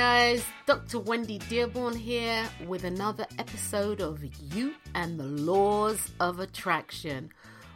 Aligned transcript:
Guys, 0.00 0.42
Dr. 0.64 0.98
Wendy 0.98 1.36
Dearborn 1.50 1.94
here 1.94 2.48
with 2.66 2.84
another 2.84 3.26
episode 3.38 4.00
of 4.00 4.24
You 4.54 4.72
and 4.94 5.20
the 5.20 5.24
Laws 5.24 6.10
of 6.18 6.40
Attraction. 6.40 7.30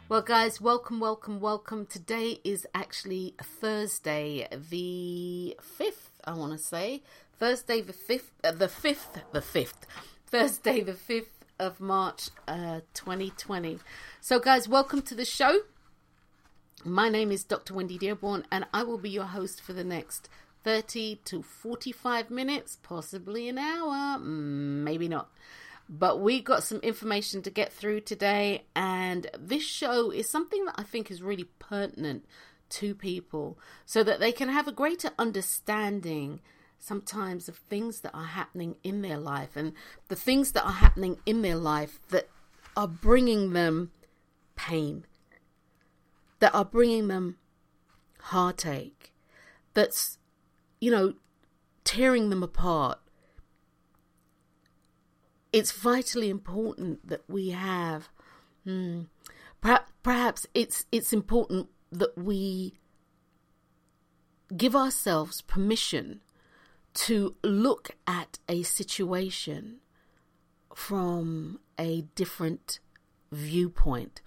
Well, 0.09 0.23
guys, 0.23 0.59
welcome, 0.59 0.99
welcome, 0.99 1.39
welcome. 1.39 1.85
Today 1.85 2.39
is 2.43 2.65
actually 2.73 3.35
Thursday, 3.39 4.47
the 4.71 5.55
5th, 5.79 6.09
I 6.23 6.33
want 6.33 6.53
to 6.53 6.57
say. 6.57 7.03
Thursday, 7.37 7.81
the 7.81 7.93
5th, 7.93 8.31
uh, 8.43 8.53
the 8.53 8.69
5th, 8.69 9.21
the 9.31 9.41
5th. 9.41 9.83
Thursday, 10.25 10.81
the 10.81 10.93
5th 10.93 11.45
of 11.59 11.79
March, 11.79 12.31
uh, 12.47 12.79
2020. 12.95 13.77
So, 14.19 14.39
guys, 14.39 14.67
welcome 14.67 15.03
to 15.03 15.13
the 15.13 15.25
show. 15.25 15.59
My 16.83 17.07
name 17.07 17.31
is 17.31 17.43
Dr. 17.43 17.75
Wendy 17.75 17.99
Dearborn, 17.99 18.47
and 18.51 18.65
I 18.73 18.81
will 18.81 18.97
be 18.97 19.11
your 19.11 19.25
host 19.25 19.61
for 19.61 19.73
the 19.73 19.83
next 19.83 20.27
30 20.65 21.17
to 21.25 21.43
45 21.43 22.31
minutes, 22.31 22.79
possibly 22.81 23.47
an 23.47 23.59
hour, 23.59 24.19
mm, 24.19 24.81
maybe 24.83 25.07
not. 25.07 25.29
But 25.87 26.19
we 26.19 26.41
got 26.41 26.63
some 26.63 26.79
information 26.79 27.43
to 27.43 27.51
get 27.51 27.71
through 27.71 28.01
today, 28.01 28.65
and 28.75 29.27
this 29.39 29.61
show 29.61 30.09
is 30.09 30.27
something 30.27 30.65
that 30.65 30.73
I 30.75 30.81
think 30.81 31.11
is 31.11 31.21
really 31.21 31.43
pertinent 31.59 32.25
to 32.69 32.95
people 32.95 33.59
so 33.85 34.03
that 34.03 34.19
they 34.19 34.31
can 34.31 34.49
have 34.49 34.67
a 34.67 34.71
greater 34.71 35.11
understanding 35.19 36.39
sometimes 36.79 37.47
of 37.47 37.57
things 37.57 38.01
that 38.01 38.15
are 38.15 38.25
happening 38.25 38.75
in 38.83 39.03
their 39.03 39.19
life 39.19 39.55
and 39.55 39.73
the 40.07 40.15
things 40.15 40.53
that 40.53 40.65
are 40.65 40.71
happening 40.71 41.19
in 41.27 41.43
their 41.43 41.55
life 41.55 41.99
that 42.09 42.27
are 42.75 42.87
bringing 42.87 43.53
them 43.53 43.91
pain, 44.55 45.05
that 46.39 46.55
are 46.55 46.65
bringing 46.65 47.07
them 47.07 47.37
heartache, 48.19 49.13
that's 49.75 50.17
you 50.79 50.91
know, 50.91 51.13
tearing 51.83 52.29
them 52.29 52.43
apart. 52.43 52.99
It's 55.53 55.71
vitally 55.71 56.29
important 56.29 57.07
that 57.07 57.23
we 57.29 57.49
have, 57.51 58.09
hmm, 58.63 59.03
perhaps, 59.61 59.91
perhaps 60.03 60.45
it's 60.53 60.85
it's 60.91 61.13
important 61.13 61.69
that 61.91 62.17
we 62.17 62.77
give 64.55 64.75
ourselves 64.75 65.41
permission 65.41 66.21
to 66.93 67.35
look 67.43 67.91
at 68.07 68.39
a 68.47 68.63
situation 68.63 69.79
from 70.73 71.59
a 71.79 72.01
different 72.15 72.79
viewpoint. 73.31 74.21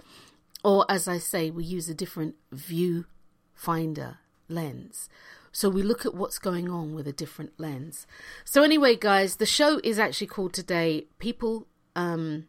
Or, 0.64 0.84
as 0.88 1.06
I 1.06 1.19
say, 1.19 1.50
we 1.50 1.64
use 1.64 1.88
a 1.88 1.94
different 1.94 2.34
viewfinder 2.53 4.19
lens. 4.48 5.08
So 5.53 5.69
we 5.69 5.82
look 5.82 6.04
at 6.06 6.14
what's 6.14 6.38
going 6.38 6.69
on 6.70 6.94
with 6.94 7.06
a 7.09 7.12
different 7.12 7.59
lens. 7.59 8.06
So 8.44 8.62
anyway, 8.62 8.97
guys, 8.97 9.36
the 9.36 9.47
show 9.47 9.81
is 9.82 9.98
actually 9.98 10.28
called 10.28 10.53
today 10.53 11.06
People 11.19 11.66
um 11.97 12.47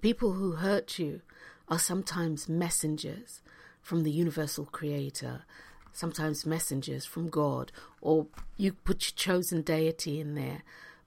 people 0.00 0.32
who 0.32 0.52
hurt 0.52 0.98
you 0.98 1.22
are 1.68 1.78
sometimes 1.78 2.48
messengers 2.48 3.40
from 3.80 4.04
the 4.04 4.10
universal 4.10 4.64
creator, 4.64 5.44
sometimes 5.92 6.46
messengers 6.46 7.04
from 7.04 7.28
God, 7.28 7.72
or 8.00 8.26
you 8.56 8.72
put 8.72 9.04
your 9.04 9.14
chosen 9.14 9.62
deity 9.62 10.20
in 10.20 10.34
there. 10.34 10.62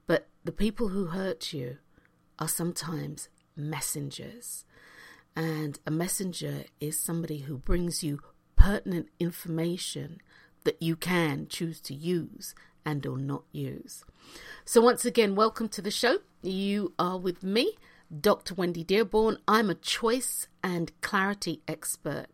But 0.07 0.27
the 0.43 0.51
people 0.51 0.89
who 0.89 1.07
hurt 1.07 1.53
you 1.53 1.77
are 2.37 2.47
sometimes 2.47 3.29
messengers. 3.55 4.65
And 5.35 5.79
a 5.85 5.91
messenger 5.91 6.65
is 6.79 6.99
somebody 6.99 7.39
who 7.39 7.57
brings 7.57 8.03
you 8.03 8.19
pertinent 8.55 9.09
information 9.19 10.21
that 10.65 10.81
you 10.81 10.95
can 10.95 11.47
choose 11.47 11.79
to 11.81 11.93
use 11.93 12.53
and 12.85 13.05
or 13.05 13.17
not 13.17 13.43
use. 13.51 14.03
So 14.65 14.81
once 14.81 15.05
again, 15.05 15.35
welcome 15.35 15.69
to 15.69 15.81
the 15.81 15.91
show. 15.91 16.19
You 16.41 16.93
are 16.99 17.17
with 17.17 17.43
me, 17.43 17.73
Dr. 18.21 18.53
Wendy 18.53 18.83
Dearborn. 18.83 19.37
I'm 19.47 19.69
a 19.69 19.75
choice 19.75 20.47
and 20.63 20.91
clarity 21.01 21.61
expert. 21.67 22.27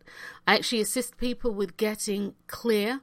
I 0.48 0.56
actually 0.56 0.82
assist 0.82 1.18
people 1.18 1.54
with 1.54 1.78
getting 1.78 2.34
clear 2.48 3.02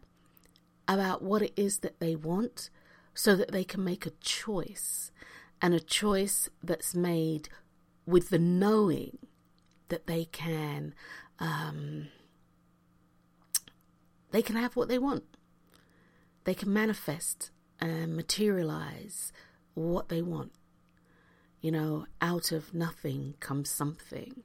about 0.87 1.23
what 1.23 1.43
it 1.43 1.53
is 1.57 1.79
that 1.79 2.01
they 2.01 2.17
want 2.17 2.71
so 3.15 3.37
that 3.37 3.53
they 3.53 3.65
can 3.65 3.85
make 3.85 4.07
a 4.07 4.13
choice 4.21 5.11
and 5.61 5.75
a 5.75 5.81
choice 5.81 6.49
that's 6.63 6.95
made 6.95 7.49
with 8.07 8.31
the 8.31 8.39
knowing 8.39 9.19
that 9.89 10.07
they 10.07 10.25
can 10.25 10.95
um, 11.39 12.09
they 14.31 14.43
can 14.43 14.57
have 14.57 14.77
what 14.77 14.89
they 14.89 14.99
want. 14.99 15.25
They 16.45 16.55
can 16.55 16.73
manifest 16.73 17.51
and 17.81 18.17
materialize 18.17 19.33
what 19.75 20.09
they 20.09 20.23
want. 20.23 20.53
You 21.61 21.73
know, 21.73 22.07
out 22.21 22.53
of 22.53 22.73
nothing 22.75 23.35
comes 23.41 23.71
something. 23.71 24.43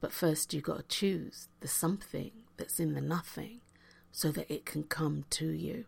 But 0.00 0.12
first, 0.12 0.54
you've 0.54 0.64
got 0.64 0.78
to 0.78 0.96
choose 0.96 1.48
the 1.60 1.68
something 1.68 2.30
that's 2.56 2.80
in 2.80 2.94
the 2.94 3.00
nothing 3.00 3.60
so 4.12 4.30
that 4.32 4.52
it 4.52 4.64
can 4.64 4.84
come 4.84 5.24
to 5.30 5.48
you. 5.48 5.84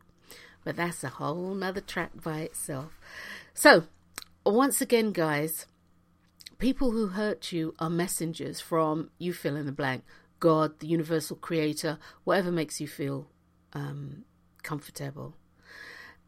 But 0.64 0.76
that's 0.76 1.02
a 1.04 1.08
whole 1.08 1.54
nother 1.54 1.80
track 1.80 2.10
by 2.22 2.40
itself. 2.40 2.98
So, 3.54 3.84
once 4.44 4.80
again, 4.80 5.12
guys, 5.12 5.66
people 6.58 6.90
who 6.90 7.08
hurt 7.08 7.52
you 7.52 7.74
are 7.78 7.88
messengers 7.88 8.60
from 8.60 9.10
you 9.18 9.32
fill 9.32 9.56
in 9.56 9.66
the 9.66 9.72
blank 9.72 10.04
God, 10.40 10.80
the 10.80 10.86
universal 10.86 11.36
creator, 11.36 11.98
whatever 12.24 12.50
makes 12.50 12.80
you 12.80 12.88
feel 12.88 13.28
um, 13.72 14.24
comfortable. 14.62 15.36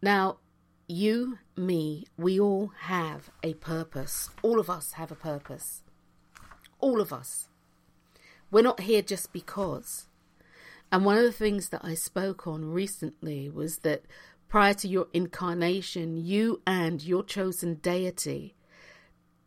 Now, 0.01 0.39
you, 0.87 1.39
me, 1.57 2.05
we 2.17 2.39
all 2.39 2.73
have 2.81 3.31
a 3.43 3.55
purpose. 3.55 4.31
All 4.43 4.61
of 4.61 4.69
us 4.69 4.93
have 4.93 5.11
a 5.11 5.17
purpose. 5.17 5.83
All 6.79 7.01
of 7.01 7.13
us. 7.13 7.49
We're 8.51 8.63
not 8.63 8.81
here 8.81 9.01
just 9.03 9.33
because. 9.33 10.09
And 10.91 11.07
one 11.07 11.17
of 11.17 11.25
the 11.25 11.33
things 11.33 11.71
that 11.71 11.83
I 11.83 11.95
spoke 11.95 12.47
on 12.47 12.67
recently 12.67 13.49
was 13.49 13.79
that 13.79 14.05
prior 14.49 14.75
to 14.75 14.89
your 14.89 15.07
incarnation, 15.15 16.19
you 16.19 16.61
and 16.67 17.03
your 17.03 17.23
chosen 17.23 17.77
deity 17.77 18.55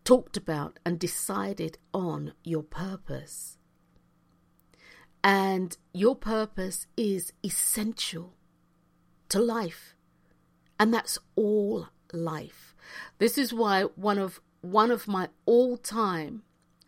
talked 0.04 0.38
about 0.38 0.80
and 0.84 0.98
decided 0.98 1.78
on 1.94 2.34
your 2.44 2.64
purpose. 2.64 3.58
And 5.26 5.76
your 5.92 6.16
purpose 6.16 6.86
is 6.96 7.34
essential 7.44 8.36
to 9.30 9.40
life. 9.40 9.96
And 10.80 10.94
that's 10.94 11.18
all 11.36 11.88
life. 12.14 12.76
This 13.18 13.36
is 13.36 13.52
why 13.52 13.86
one 13.96 14.20
of 14.20 14.40
one 14.62 14.92
of 14.92 15.08
my 15.08 15.30
all-time 15.46 16.44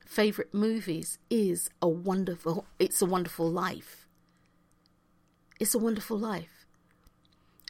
favorite 0.06 0.54
movies 0.54 1.18
is 1.32 1.72
a 1.82 1.90
wonderful 1.90 2.68
it's 2.78 3.02
a 3.02 3.08
wonderful 3.08 3.50
life. 3.50 4.06
It's 5.60 5.74
a 5.74 5.80
wonderful 5.80 6.20
life. 6.20 6.68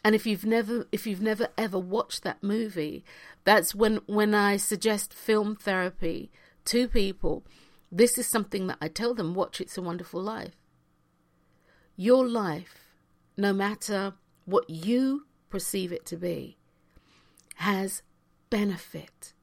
And 0.04 0.16
if 0.16 0.26
you've 0.26 0.46
never 0.46 0.86
if 0.92 1.08
you've 1.08 1.22
never 1.22 1.48
ever 1.58 1.80
watched 1.80 2.24
that 2.24 2.44
movie, 2.44 3.06
that's 3.46 3.74
when 3.74 4.02
when 4.06 4.36
I 4.36 4.58
suggest 4.58 5.14
film 5.14 5.56
therapy 5.56 6.30
to 6.66 6.90
people 6.90 7.46
this 7.92 8.18
is 8.18 8.28
something 8.28 8.68
that 8.68 8.78
I 8.82 8.90
tell 8.90 9.14
them 9.14 9.34
watch 9.34 9.62
It's 9.62 9.78
a 9.78 9.82
Wonderful 9.82 10.22
Life. 10.22 10.67
Your 12.00 12.28
life, 12.28 12.94
no 13.36 13.52
matter 13.54 14.14
what 14.46 14.70
you 14.70 15.26
perceive 15.50 15.92
it 15.92 16.06
to 16.06 16.16
be, 16.16 16.58
has 17.56 18.04
benefit 18.52 19.34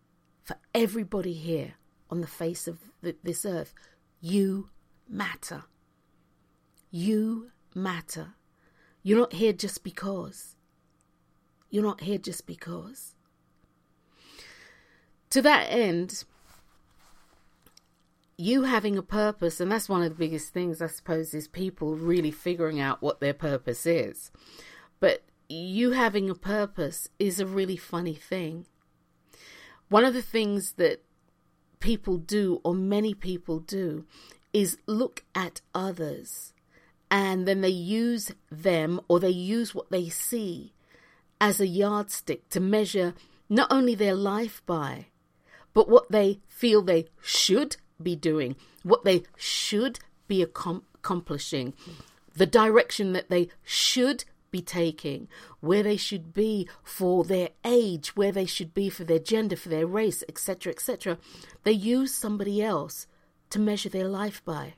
for 0.44 0.56
everybody 0.72 1.32
here 1.32 1.74
on 2.10 2.20
the 2.20 2.28
face 2.28 2.68
of 2.68 2.78
the, 3.02 3.16
this 3.24 3.44
earth. 3.44 3.74
You 4.20 4.70
matter. 5.08 5.64
You 6.92 7.50
matter. 7.74 8.34
You're 9.02 9.18
not 9.18 9.32
here 9.32 9.52
just 9.52 9.82
because. 9.82 10.54
You're 11.70 11.82
not 11.82 12.02
here 12.02 12.18
just 12.18 12.46
because. 12.46 13.16
To 15.30 15.42
that 15.42 15.66
end, 15.70 16.22
you 18.36 18.62
having 18.62 18.98
a 18.98 19.02
purpose, 19.02 19.60
and 19.60 19.70
that's 19.70 19.88
one 19.88 20.02
of 20.02 20.08
the 20.10 20.14
biggest 20.14 20.52
things, 20.52 20.82
I 20.82 20.88
suppose, 20.88 21.34
is 21.34 21.48
people 21.48 21.94
really 21.94 22.30
figuring 22.30 22.80
out 22.80 23.02
what 23.02 23.20
their 23.20 23.34
purpose 23.34 23.86
is. 23.86 24.30
But 25.00 25.22
you 25.48 25.92
having 25.92 26.28
a 26.30 26.34
purpose 26.34 27.08
is 27.18 27.38
a 27.38 27.46
really 27.46 27.76
funny 27.76 28.14
thing. 28.14 28.66
One 29.88 30.04
of 30.04 30.14
the 30.14 30.22
things 30.22 30.72
that 30.72 31.02
people 31.80 32.16
do, 32.16 32.60
or 32.64 32.74
many 32.74 33.14
people 33.14 33.60
do, 33.60 34.06
is 34.52 34.78
look 34.86 35.24
at 35.34 35.60
others 35.74 36.54
and 37.10 37.46
then 37.46 37.60
they 37.60 37.68
use 37.68 38.32
them 38.50 39.00
or 39.08 39.20
they 39.20 39.28
use 39.28 39.74
what 39.74 39.90
they 39.90 40.08
see 40.08 40.72
as 41.40 41.60
a 41.60 41.66
yardstick 41.66 42.48
to 42.48 42.60
measure 42.60 43.14
not 43.48 43.70
only 43.70 43.94
their 43.94 44.14
life 44.14 44.62
by, 44.64 45.06
but 45.74 45.88
what 45.88 46.10
they 46.10 46.40
feel 46.48 46.80
they 46.80 47.06
should 47.20 47.76
be 48.02 48.16
doing, 48.16 48.56
what 48.82 49.04
they 49.04 49.22
should 49.36 50.00
be 50.28 50.42
accomplishing, 50.42 51.74
the 52.34 52.46
direction 52.46 53.12
that 53.12 53.30
they 53.30 53.48
should 53.62 54.24
be 54.50 54.62
taking, 54.62 55.28
where 55.60 55.82
they 55.82 55.96
should 55.96 56.32
be 56.32 56.68
for 56.82 57.24
their 57.24 57.50
age, 57.64 58.14
where 58.16 58.32
they 58.32 58.46
should 58.46 58.72
be 58.72 58.88
for 58.88 59.04
their 59.04 59.18
gender, 59.18 59.56
for 59.56 59.68
their 59.68 59.86
race, 59.86 60.22
etc., 60.28 60.72
etc. 60.72 61.18
They 61.64 61.72
use 61.72 62.14
somebody 62.14 62.62
else 62.62 63.06
to 63.50 63.58
measure 63.58 63.88
their 63.88 64.08
life 64.08 64.44
by. 64.44 64.74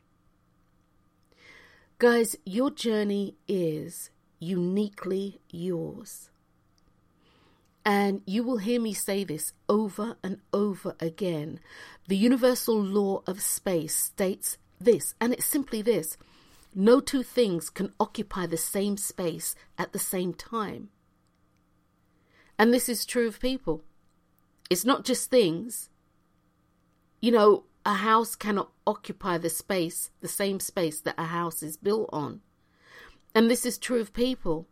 Guys, 1.99 2.37
your 2.45 2.71
journey 2.71 3.37
is 3.49 4.11
uniquely 4.39 5.41
yours. 5.51 6.31
And 7.87 8.23
you 8.27 8.43
will 8.43 8.57
hear 8.57 8.81
me 8.81 8.93
say 8.93 9.23
this 9.23 9.53
over 9.69 10.17
and 10.21 10.41
over 10.53 10.97
again. 10.99 11.61
The 12.09 12.17
universal 12.17 12.83
law 12.83 13.23
of 13.29 13.41
space 13.41 13.95
states 13.95 14.59
this, 14.81 15.15
and 15.21 15.33
it's 15.33 15.47
simply 15.47 15.83
this 15.83 16.17
no 16.75 17.01
two 17.01 17.23
things 17.23 17.71
can 17.71 17.95
occupy 17.99 18.45
the 18.45 18.57
same 18.57 18.97
space 18.97 19.55
at 19.79 19.93
the 19.93 20.01
same 20.01 20.35
time. 20.35 20.91
And 22.59 22.75
this 22.75 22.89
is 22.89 23.07
true 23.07 23.29
of 23.29 23.41
people. 23.41 23.83
It's 24.69 24.85
not 24.85 25.05
just 25.05 25.31
things. 25.31 25.89
You 27.23 27.31
know, 27.31 27.65
a 27.87 27.95
house 27.95 28.35
cannot 28.35 28.73
occupy 28.85 29.39
the 29.39 29.49
space, 29.49 30.11
the 30.21 30.29
same 30.29 30.59
space 30.59 31.01
that 31.03 31.15
a 31.17 31.27
house 31.27 31.63
is 31.63 31.77
built 31.77 32.11
on. 32.13 32.41
And 33.33 33.49
this 33.49 33.65
is 33.65 33.79
true 33.79 34.01
of 34.01 34.13
people. 34.13 34.67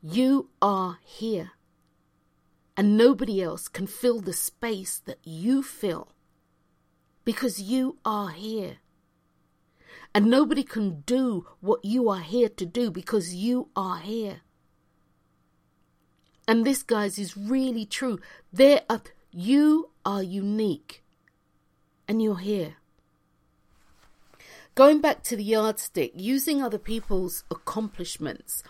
You 0.00 0.50
are 0.62 0.98
here 1.02 1.50
and 2.78 2.96
nobody 2.96 3.42
else 3.42 3.66
can 3.66 3.88
fill 3.88 4.20
the 4.20 4.32
space 4.32 5.02
that 5.04 5.18
you 5.24 5.64
fill 5.64 6.12
because 7.24 7.60
you 7.60 7.98
are 8.04 8.30
here. 8.30 8.76
And 10.14 10.30
nobody 10.30 10.62
can 10.62 11.00
do 11.00 11.44
what 11.60 11.84
you 11.84 12.08
are 12.08 12.20
here 12.20 12.48
to 12.48 12.64
do 12.64 12.92
because 12.92 13.34
you 13.34 13.68
are 13.74 13.98
here. 13.98 14.42
And 16.46 16.64
this, 16.64 16.84
guys, 16.84 17.18
is 17.18 17.36
really 17.36 17.84
true. 17.84 18.20
There 18.52 18.82
are, 18.88 19.02
you 19.32 19.90
are 20.06 20.22
unique 20.22 21.02
and 22.06 22.22
you're 22.22 22.38
here. 22.38 22.76
Going 24.76 25.00
back 25.00 25.24
to 25.24 25.36
the 25.36 25.42
yardstick, 25.42 26.12
using 26.14 26.62
other 26.62 26.78
people's 26.78 27.42
accomplishments 27.50 28.62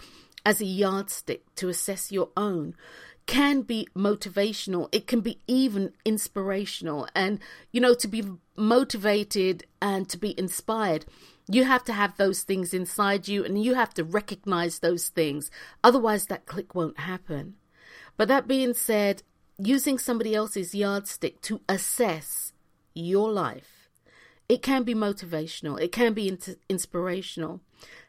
as 0.47 0.63
a 0.63 0.65
yardstick 0.65 1.55
to 1.57 1.69
assess 1.69 2.11
your 2.11 2.31
own 2.35 2.75
can 3.29 3.61
be 3.61 3.87
motivational. 3.95 4.89
It 4.91 5.07
can 5.07 5.21
be 5.21 5.39
even 5.47 5.93
inspirational. 6.05 7.07
And, 7.15 7.39
you 7.71 7.81
know, 7.81 7.95
to 7.95 8.09
be 8.09 8.25
motivated 8.57 9.67
and 9.83 10.09
to 10.09 10.17
be 10.17 10.37
inspired, 10.41 11.05
you 11.47 11.65
have 11.65 11.85
to 11.85 11.93
have 11.93 12.17
those 12.17 12.43
things 12.43 12.73
inside 12.73 13.29
you 13.29 13.45
and 13.45 13.63
you 13.63 13.75
have 13.75 13.93
to 13.95 14.03
recognize 14.03 14.79
those 14.79 15.11
things. 15.11 15.51
Otherwise, 15.85 16.27
that 16.27 16.47
click 16.47 16.75
won't 16.75 17.01
happen. 17.01 17.57
But 18.17 18.29
that 18.29 18.49
being 18.49 18.73
said, 18.73 19.23
using 19.59 19.99
somebody 19.99 20.35
else's 20.35 20.75
yardstick 20.75 21.43
to 21.43 21.61
assess 21.69 22.55
your 22.95 23.31
life, 23.31 23.91
it 24.49 24.63
can 24.63 24.85
be 24.85 24.95
motivational, 24.95 25.79
it 25.79 25.93
can 25.93 26.15
be 26.15 26.39
inspirational. 26.71 27.61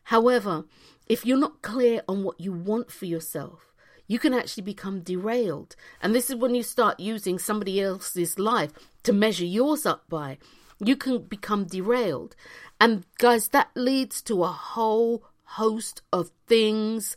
However, 0.03 0.63
if 1.07 1.25
you're 1.25 1.37
not 1.37 1.61
clear 1.61 2.03
on 2.07 2.23
what 2.23 2.39
you 2.39 2.53
want 2.53 2.89
for 2.89 3.05
yourself, 3.05 3.68
you 4.09 4.17
can 4.19 4.33
actually 4.33 4.63
become 4.63 5.01
derailed. 5.01 5.75
And 6.01 6.13
this 6.13 6.29
is 6.29 6.35
when 6.35 6.55
you 6.55 6.63
start 6.63 6.99
using 6.99 7.37
somebody 7.37 7.79
else's 7.79 8.39
life 8.39 8.73
to 9.03 9.13
measure 9.13 9.45
yours 9.45 9.85
up 9.85 10.09
by. 10.09 10.39
You 10.83 10.97
can 10.97 11.19
become 11.19 11.65
derailed. 11.65 12.35
And 12.81 13.05
guys, 13.19 13.49
that 13.49 13.69
leads 13.75 14.21
to 14.23 14.43
a 14.43 14.47
whole 14.47 15.23
host 15.43 16.01
of 16.11 16.31
things 16.47 17.15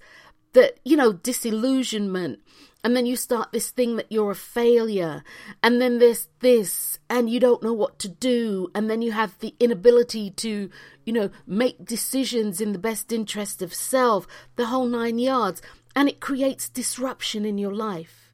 that, 0.53 0.81
you 0.85 0.97
know, 0.97 1.15
disillusionment. 1.15 2.41
And 2.85 2.95
then 2.95 3.07
you 3.07 3.17
start 3.17 3.53
this 3.53 3.71
thing 3.71 3.97
that 3.97 4.11
you're 4.11 4.33
a 4.33 4.35
failure. 4.35 5.23
And 5.63 5.81
then 5.81 5.99
there's 5.99 6.29
this, 6.41 6.99
and 7.09 7.31
you 7.31 7.41
don't 7.41 7.63
know 7.63 7.73
what 7.73 7.99
to 8.01 8.09
do. 8.09 8.71
And 8.75 8.91
then 8.91 9.01
you 9.01 9.13
have 9.13 9.39
the 9.39 9.55
inability 9.61 10.31
to, 10.31 10.69
you 11.07 11.13
know, 11.13 11.31
make 11.47 11.87
decisions 11.87 12.61
in 12.61 12.73
the 12.73 12.79
best 12.79 13.13
interest 13.13 13.63
of 13.63 13.73
self, 13.73 14.27
the 14.57 14.67
whole 14.67 14.87
nine 14.87 15.19
yards 15.19 15.63
and 15.95 16.09
it 16.09 16.21
creates 16.21 16.69
disruption 16.69 17.45
in 17.45 17.59
your 17.59 17.75
life. 17.75 18.33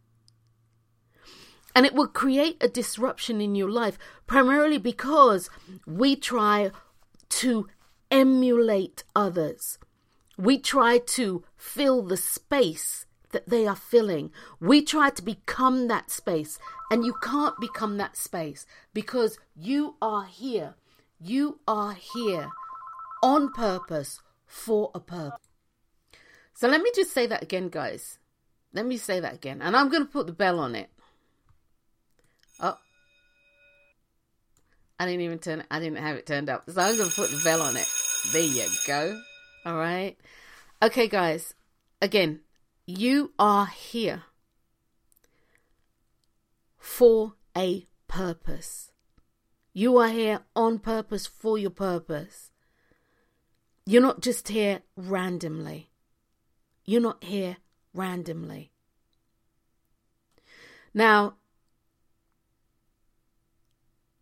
And 1.74 1.86
it 1.86 1.94
will 1.94 2.08
create 2.08 2.56
a 2.60 2.68
disruption 2.68 3.40
in 3.40 3.54
your 3.54 3.70
life 3.70 3.98
primarily 4.26 4.78
because 4.78 5.48
we 5.86 6.16
try 6.16 6.70
to 7.28 7.68
emulate 8.10 9.04
others. 9.14 9.78
We 10.36 10.58
try 10.58 10.98
to 10.98 11.44
fill 11.56 12.02
the 12.02 12.16
space 12.16 13.06
that 13.30 13.48
they 13.48 13.66
are 13.66 13.76
filling. 13.76 14.30
We 14.60 14.82
try 14.82 15.10
to 15.10 15.22
become 15.22 15.88
that 15.88 16.10
space, 16.10 16.58
and 16.90 17.04
you 17.04 17.14
can't 17.22 17.58
become 17.60 17.96
that 17.98 18.16
space 18.16 18.66
because 18.94 19.38
you 19.54 19.96
are 20.00 20.24
here. 20.24 20.74
You 21.20 21.60
are 21.66 21.92
here 21.92 22.50
on 23.22 23.52
purpose 23.52 24.20
for 24.46 24.90
a 24.94 25.00
purpose. 25.00 25.47
So 26.58 26.66
let 26.66 26.82
me 26.82 26.90
just 26.92 27.12
say 27.12 27.24
that 27.28 27.40
again, 27.40 27.68
guys. 27.68 28.18
Let 28.72 28.84
me 28.84 28.96
say 28.96 29.20
that 29.20 29.32
again. 29.32 29.62
And 29.62 29.76
I'm 29.76 29.88
going 29.90 30.04
to 30.04 30.10
put 30.10 30.26
the 30.26 30.32
bell 30.32 30.58
on 30.58 30.74
it. 30.74 30.90
Oh. 32.58 32.76
I 34.98 35.06
didn't 35.06 35.20
even 35.20 35.38
turn 35.38 35.62
I 35.70 35.78
didn't 35.78 35.98
have 35.98 36.16
it 36.16 36.26
turned 36.26 36.50
up. 36.50 36.68
So 36.68 36.80
I'm 36.80 36.96
going 36.96 37.10
to 37.10 37.14
put 37.14 37.30
the 37.30 37.40
bell 37.44 37.62
on 37.62 37.76
it. 37.76 37.86
There 38.32 38.42
you 38.42 38.66
go. 38.88 39.20
All 39.66 39.76
right. 39.76 40.16
Okay, 40.82 41.06
guys. 41.06 41.54
Again, 42.02 42.40
you 42.86 43.30
are 43.38 43.66
here 43.66 44.24
for 46.76 47.34
a 47.56 47.86
purpose. 48.08 48.90
You 49.72 49.96
are 49.98 50.08
here 50.08 50.40
on 50.56 50.80
purpose 50.80 51.24
for 51.24 51.56
your 51.56 51.70
purpose. 51.70 52.50
You're 53.86 54.02
not 54.02 54.22
just 54.22 54.48
here 54.48 54.82
randomly. 54.96 55.92
You're 56.88 57.02
not 57.02 57.22
here 57.22 57.58
randomly. 57.92 58.72
Now, 60.94 61.34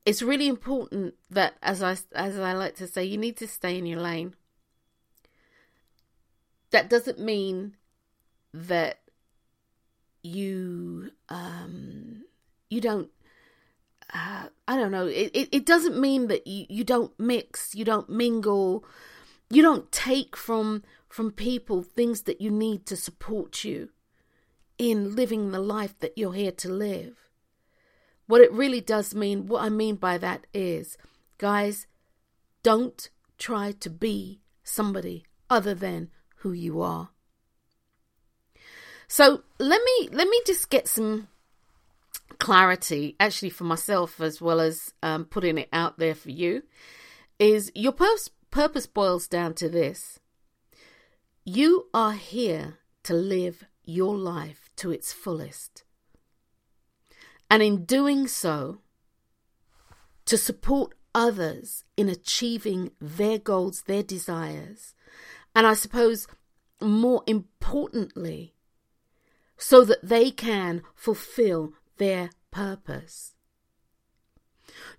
it's 0.04 0.20
really 0.20 0.49
important 0.49 1.14
that, 1.30 1.54
as 1.62 1.80
I 1.80 1.96
as 2.12 2.40
I 2.40 2.54
like 2.54 2.75
to 2.78 2.88
say, 2.88 3.04
you 3.04 3.18
need 3.18 3.37
to 3.37 3.46
stay 3.46 3.78
in 3.78 3.87
your 3.87 4.00
lane. 4.00 4.35
That 6.73 6.90
doesn't 6.90 7.20
mean 7.20 7.76
that 8.52 8.99
you 10.25 11.12
um, 11.28 12.25
you 12.68 12.80
don't. 12.80 13.11
Uh, 14.12 14.49
I 14.66 14.76
don't 14.76 14.90
know. 14.90 15.06
It, 15.06 15.30
it, 15.35 15.49
it 15.52 15.66
doesn't 15.66 16.00
mean 16.00 16.26
that 16.26 16.49
you, 16.49 16.66
you 16.68 16.82
don't 16.82 17.12
mix, 17.16 17.76
you 17.76 17.85
don't 17.85 18.11
mingle, 18.11 18.85
you 19.50 19.62
don't 19.62 19.92
take 19.92 20.37
from 20.37 20.82
from 21.16 21.30
people 21.30 21.82
things 21.82 22.25
that 22.25 22.42
you 22.42 22.50
need 22.50 22.85
to 22.85 22.94
support 22.94 23.64
you 23.64 23.88
in 24.76 25.16
living 25.16 25.50
the 25.50 25.58
life 25.58 25.99
that 26.00 26.12
you're 26.14 26.35
here 26.35 26.52
to 26.52 26.68
live. 26.68 27.30
What 28.26 28.42
it 28.42 28.52
really 28.52 28.82
does 28.82 29.14
mean, 29.14 29.46
what 29.46 29.62
I 29.62 29.70
mean 29.70 29.96
by 29.96 30.18
that 30.18 30.46
is, 30.52 30.99
guys, 31.38 31.87
don't 32.62 33.08
try 33.38 33.73
to 33.80 33.88
be 33.88 34.42
somebody 34.62 35.25
other 35.49 35.73
than 35.75 36.11
who 36.40 36.52
you 36.52 36.82
are. 36.82 37.08
So 39.08 39.42
let 39.58 39.80
me 39.82 40.11
let 40.12 40.28
me 40.28 40.38
just 40.46 40.68
get 40.68 40.87
some 40.87 41.28
clarity, 42.38 43.16
actually 43.18 43.49
for 43.49 43.64
myself 43.64 44.20
as 44.20 44.42
well 44.42 44.61
as 44.61 44.92
um, 45.02 45.25
putting 45.25 45.56
it 45.56 45.70
out 45.73 45.99
there 45.99 46.14
for 46.14 46.30
you. 46.30 46.62
Is 47.38 47.73
your 47.75 47.92
purpose 47.92 48.28
purpose 48.50 48.87
boils 48.87 49.26
down 49.26 49.54
to 49.54 49.70
this 49.70 50.20
you 51.48 51.86
are 51.94 52.14
here 52.14 52.78
to 53.04 53.14
live 53.14 53.64
your 53.84 54.16
life 54.18 54.68
to 54.74 54.90
its 54.90 55.12
fullest. 55.12 55.84
And 57.48 57.62
in 57.62 57.84
doing 57.84 58.26
so, 58.26 58.80
to 60.24 60.36
support 60.36 60.94
others 61.14 61.84
in 61.96 62.08
achieving 62.08 62.90
their 63.00 63.38
goals, 63.38 63.82
their 63.82 64.02
desires, 64.02 64.92
and 65.54 65.68
I 65.68 65.74
suppose 65.74 66.26
more 66.80 67.22
importantly, 67.28 68.56
so 69.56 69.84
that 69.84 70.00
they 70.02 70.32
can 70.32 70.82
fulfill 70.96 71.74
their 71.98 72.30
purpose. 72.50 73.34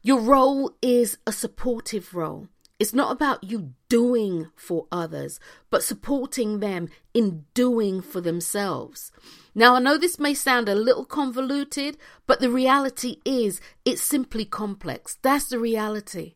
Your 0.02 0.22
role 0.22 0.78
is 0.82 1.18
a 1.28 1.34
supportive 1.34 2.16
role. 2.16 2.48
It's 2.80 2.94
not 2.94 3.12
about 3.12 3.44
you 3.44 3.74
doing 3.90 4.52
for 4.56 4.86
others, 4.92 5.40
but 5.72 5.82
supporting 5.82 6.60
them 6.60 6.90
in 7.14 7.46
doing 7.56 8.02
for 8.02 8.22
themselves. 8.22 9.12
Now, 9.56 9.76
I 9.76 9.80
know 9.80 9.98
this 9.98 10.20
may 10.20 10.36
sound 10.36 10.70
a 10.70 10.76
little 10.76 11.06
convoluted, 11.06 11.98
but 12.28 12.40
the 12.40 12.52
reality 12.52 13.18
is 13.26 13.60
it's 13.84 14.04
simply 14.04 14.46
complex. 14.46 15.18
That's 15.24 15.48
the 15.48 15.58
reality. 15.58 16.36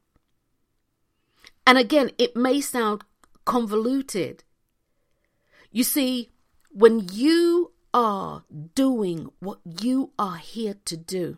And 1.67 1.77
again, 1.77 2.09
it 2.17 2.35
may 2.35 2.59
sound 2.59 3.03
convoluted. 3.45 4.43
You 5.71 5.83
see, 5.83 6.31
when 6.71 7.07
you 7.11 7.71
are 7.93 8.45
doing 8.73 9.29
what 9.39 9.59
you 9.63 10.11
are 10.17 10.37
here 10.37 10.75
to 10.85 10.97
do, 10.97 11.37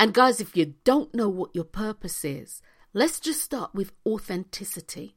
and 0.00 0.12
guys, 0.12 0.40
if 0.40 0.56
you 0.56 0.74
don't 0.82 1.14
know 1.14 1.28
what 1.28 1.54
your 1.54 1.64
purpose 1.64 2.24
is, 2.24 2.60
let's 2.94 3.18
just 3.18 3.42
start 3.42 3.74
with 3.74 3.92
authenticity. 4.06 5.16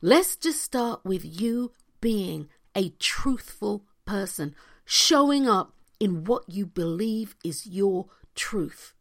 Let's 0.00 0.36
just 0.36 0.62
start 0.62 1.04
with 1.04 1.24
you 1.24 1.72
being 2.00 2.48
a 2.76 2.90
truthful 3.00 3.84
person, 4.04 4.54
showing 4.84 5.48
up 5.48 5.74
in 5.98 6.24
what 6.24 6.44
you 6.48 6.66
believe 6.66 7.34
is 7.44 7.66
your 7.66 8.06
truth. 8.36 8.94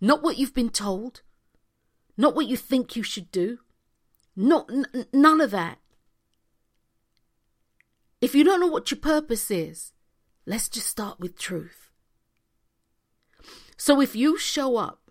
Not 0.00 0.22
what 0.22 0.38
you've 0.38 0.54
been 0.54 0.70
told, 0.70 1.20
not 2.16 2.34
what 2.34 2.46
you 2.46 2.56
think 2.56 2.96
you 2.96 3.02
should 3.02 3.30
do, 3.30 3.58
not 4.34 4.70
n- 4.70 5.06
none 5.12 5.42
of 5.42 5.50
that. 5.50 5.78
If 8.22 8.34
you 8.34 8.42
don't 8.42 8.60
know 8.60 8.66
what 8.66 8.90
your 8.90 9.00
purpose 9.00 9.50
is, 9.50 9.92
let's 10.46 10.70
just 10.70 10.86
start 10.86 11.20
with 11.20 11.38
truth. 11.38 11.90
So 13.76 14.00
if 14.00 14.16
you 14.16 14.38
show 14.38 14.78
up 14.78 15.10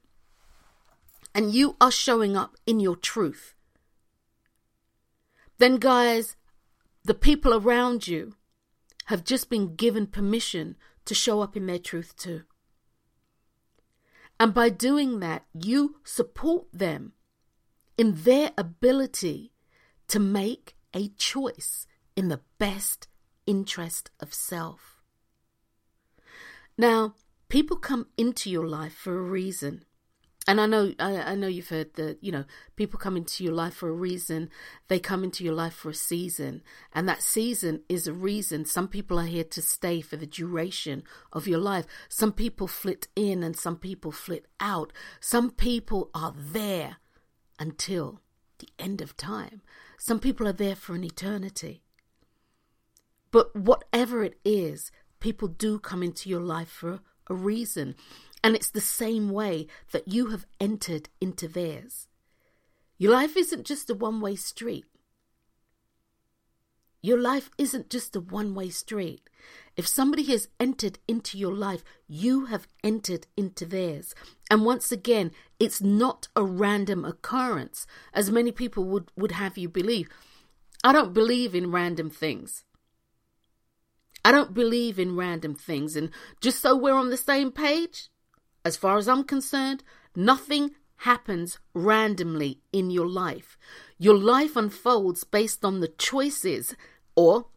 and 1.35 1.53
you 1.53 1.75
are 1.79 1.91
showing 1.91 2.35
up 2.35 2.55
in 2.65 2.79
your 2.79 2.95
truth, 2.95 3.53
then, 5.57 5.77
guys, 5.77 6.36
the 7.03 7.13
people 7.13 7.53
around 7.53 8.07
you 8.07 8.36
have 9.05 9.24
just 9.24 9.50
been 9.50 9.75
given 9.75 10.07
permission 10.07 10.75
to 11.05 11.13
show 11.13 11.41
up 11.41 11.57
in 11.57 11.65
their 11.65 11.79
truth 11.79 12.15
too. 12.15 12.43
And 14.39 14.53
by 14.53 14.69
doing 14.69 15.19
that, 15.19 15.45
you 15.53 15.98
support 16.03 16.65
them 16.74 17.13
in 17.98 18.24
their 18.24 18.51
ability 18.57 19.51
to 20.07 20.19
make 20.19 20.75
a 20.93 21.10
choice 21.10 21.88
in 22.15 22.29
the 22.29 22.41
best 22.57 23.07
interest 23.45 24.10
of 24.19 24.33
self. 24.33 25.01
Now, 26.77 27.15
people 27.50 27.77
come 27.77 28.07
into 28.17 28.50
your 28.50 28.67
life 28.67 28.93
for 28.93 29.17
a 29.17 29.22
reason. 29.22 29.86
And 30.45 30.59
I 30.59 30.65
know, 30.65 30.93
I, 31.00 31.21
I, 31.21 31.35
know 31.35 31.47
you've 31.47 31.69
heard 31.69 31.93
that, 31.93 32.17
you 32.21 32.31
know, 32.31 32.43
people 32.75 33.00
come 33.00 33.15
into 33.15 33.45
your 33.45 33.53
life 33.53 33.75
for 33.75 33.88
a 33.88 33.93
reason. 33.93 34.50
They 34.89 35.00
come 35.00 35.23
into 35.23 35.41
your 35.43 35.53
life 35.53 35.73
for 35.73 35.89
a 35.89 35.93
season. 35.93 36.63
And 36.91 37.07
that 37.07 37.23
season 37.23 37.81
is 37.88 38.07
a 38.07 38.13
reason. 38.13 38.65
Some 38.65 38.89
people 38.89 39.17
are 39.17 39.25
here 39.25 39.45
to 39.45 39.62
stay 39.62 40.01
for 40.01 40.17
the 40.17 40.27
duration 40.27 41.03
of 41.31 41.47
your 41.47 41.59
life. 41.59 41.85
Some 42.09 42.33
people 42.33 42.67
flit 42.67 43.07
in 43.15 43.41
and 43.41 43.55
some 43.55 43.77
people 43.77 44.12
flit 44.12 44.45
out. 44.59 44.91
Some 45.21 45.50
people 45.50 46.09
are 46.13 46.33
there 46.38 46.97
until 47.57 48.19
the 48.59 48.67
end 48.77 49.01
of 49.01 49.15
time. 49.15 49.62
Some 49.97 50.19
people 50.19 50.45
are 50.45 50.53
there 50.53 50.75
for 50.75 50.93
an 50.93 51.05
eternity. 51.05 51.83
But 53.31 53.55
whatever 53.55 54.23
it 54.23 54.38
is, 54.43 54.91
people 55.21 55.47
do 55.47 55.79
come 55.79 56.03
into 56.03 56.29
your 56.29 56.41
life 56.41 56.69
for 56.69 57.00
a 57.27 57.33
reason. 57.33 57.95
And 58.43 58.55
it's 58.55 58.69
the 58.69 58.81
same 58.81 59.29
way 59.29 59.67
that 59.91 60.07
you 60.07 60.27
have 60.27 60.45
entered 60.59 61.09
into 61.21 61.47
theirs. 61.47 62.07
Your 62.97 63.13
life 63.13 63.38
isn't 63.38 63.65
just 63.65 63.89
a 63.89 63.95
one 63.95 64.19
way 64.19 64.35
street. 64.35 64.85
Your 67.01 67.19
life 67.19 67.50
isn't 67.57 67.89
just 67.89 68.15
a 68.15 68.21
one 68.21 68.55
way 68.55 68.69
street. 68.69 69.29
If 69.75 69.88
somebody 69.88 70.23
has 70.25 70.47
entered 70.59 71.00
into 71.07 71.38
your 71.38 71.53
life, 71.53 71.83
you 72.07 72.45
have 72.45 72.67
entered 72.83 73.27
into 73.35 73.65
theirs. 73.65 74.15
And 74.50 74.63
once 74.63 74.91
again, 74.91 75.31
it's 75.59 75.81
not 75.81 76.27
a 76.35 76.43
random 76.43 77.03
occurrence, 77.03 77.85
as 78.13 78.31
many 78.31 78.51
people 78.51 78.85
would, 78.85 79.12
would 79.17 79.33
have 79.33 79.57
you 79.57 79.67
believe. 79.67 80.07
I 80.83 80.93
don't 80.93 81.13
believe 81.13 81.55
in 81.55 81.71
random 81.71 82.09
things. 82.09 82.63
I 84.23 84.31
don't 84.31 84.53
believe 84.53 84.97
in 84.97 85.17
random 85.17 85.55
things. 85.55 85.97
And 85.97 86.09
just 86.39 86.62
so 86.62 86.75
we're 86.75 86.93
on 86.93 87.09
the 87.09 87.17
same 87.17 87.51
page, 87.51 88.09
as 88.65 88.77
far 88.77 88.98
as 88.98 89.08
I'm 89.08 89.24
concerned, 89.24 89.84
nothing 90.15 90.72
happens 90.98 91.60
randomly 91.74 92.62
in 92.72 92.89
your 92.89 93.08
life. 93.08 93.58
Your 93.98 94.17
life 94.17 94.55
unfolds 94.55 95.24
based 95.24 95.65
on 95.65 95.79
the 95.79 95.89
choices 95.89 96.75
or 97.15 97.48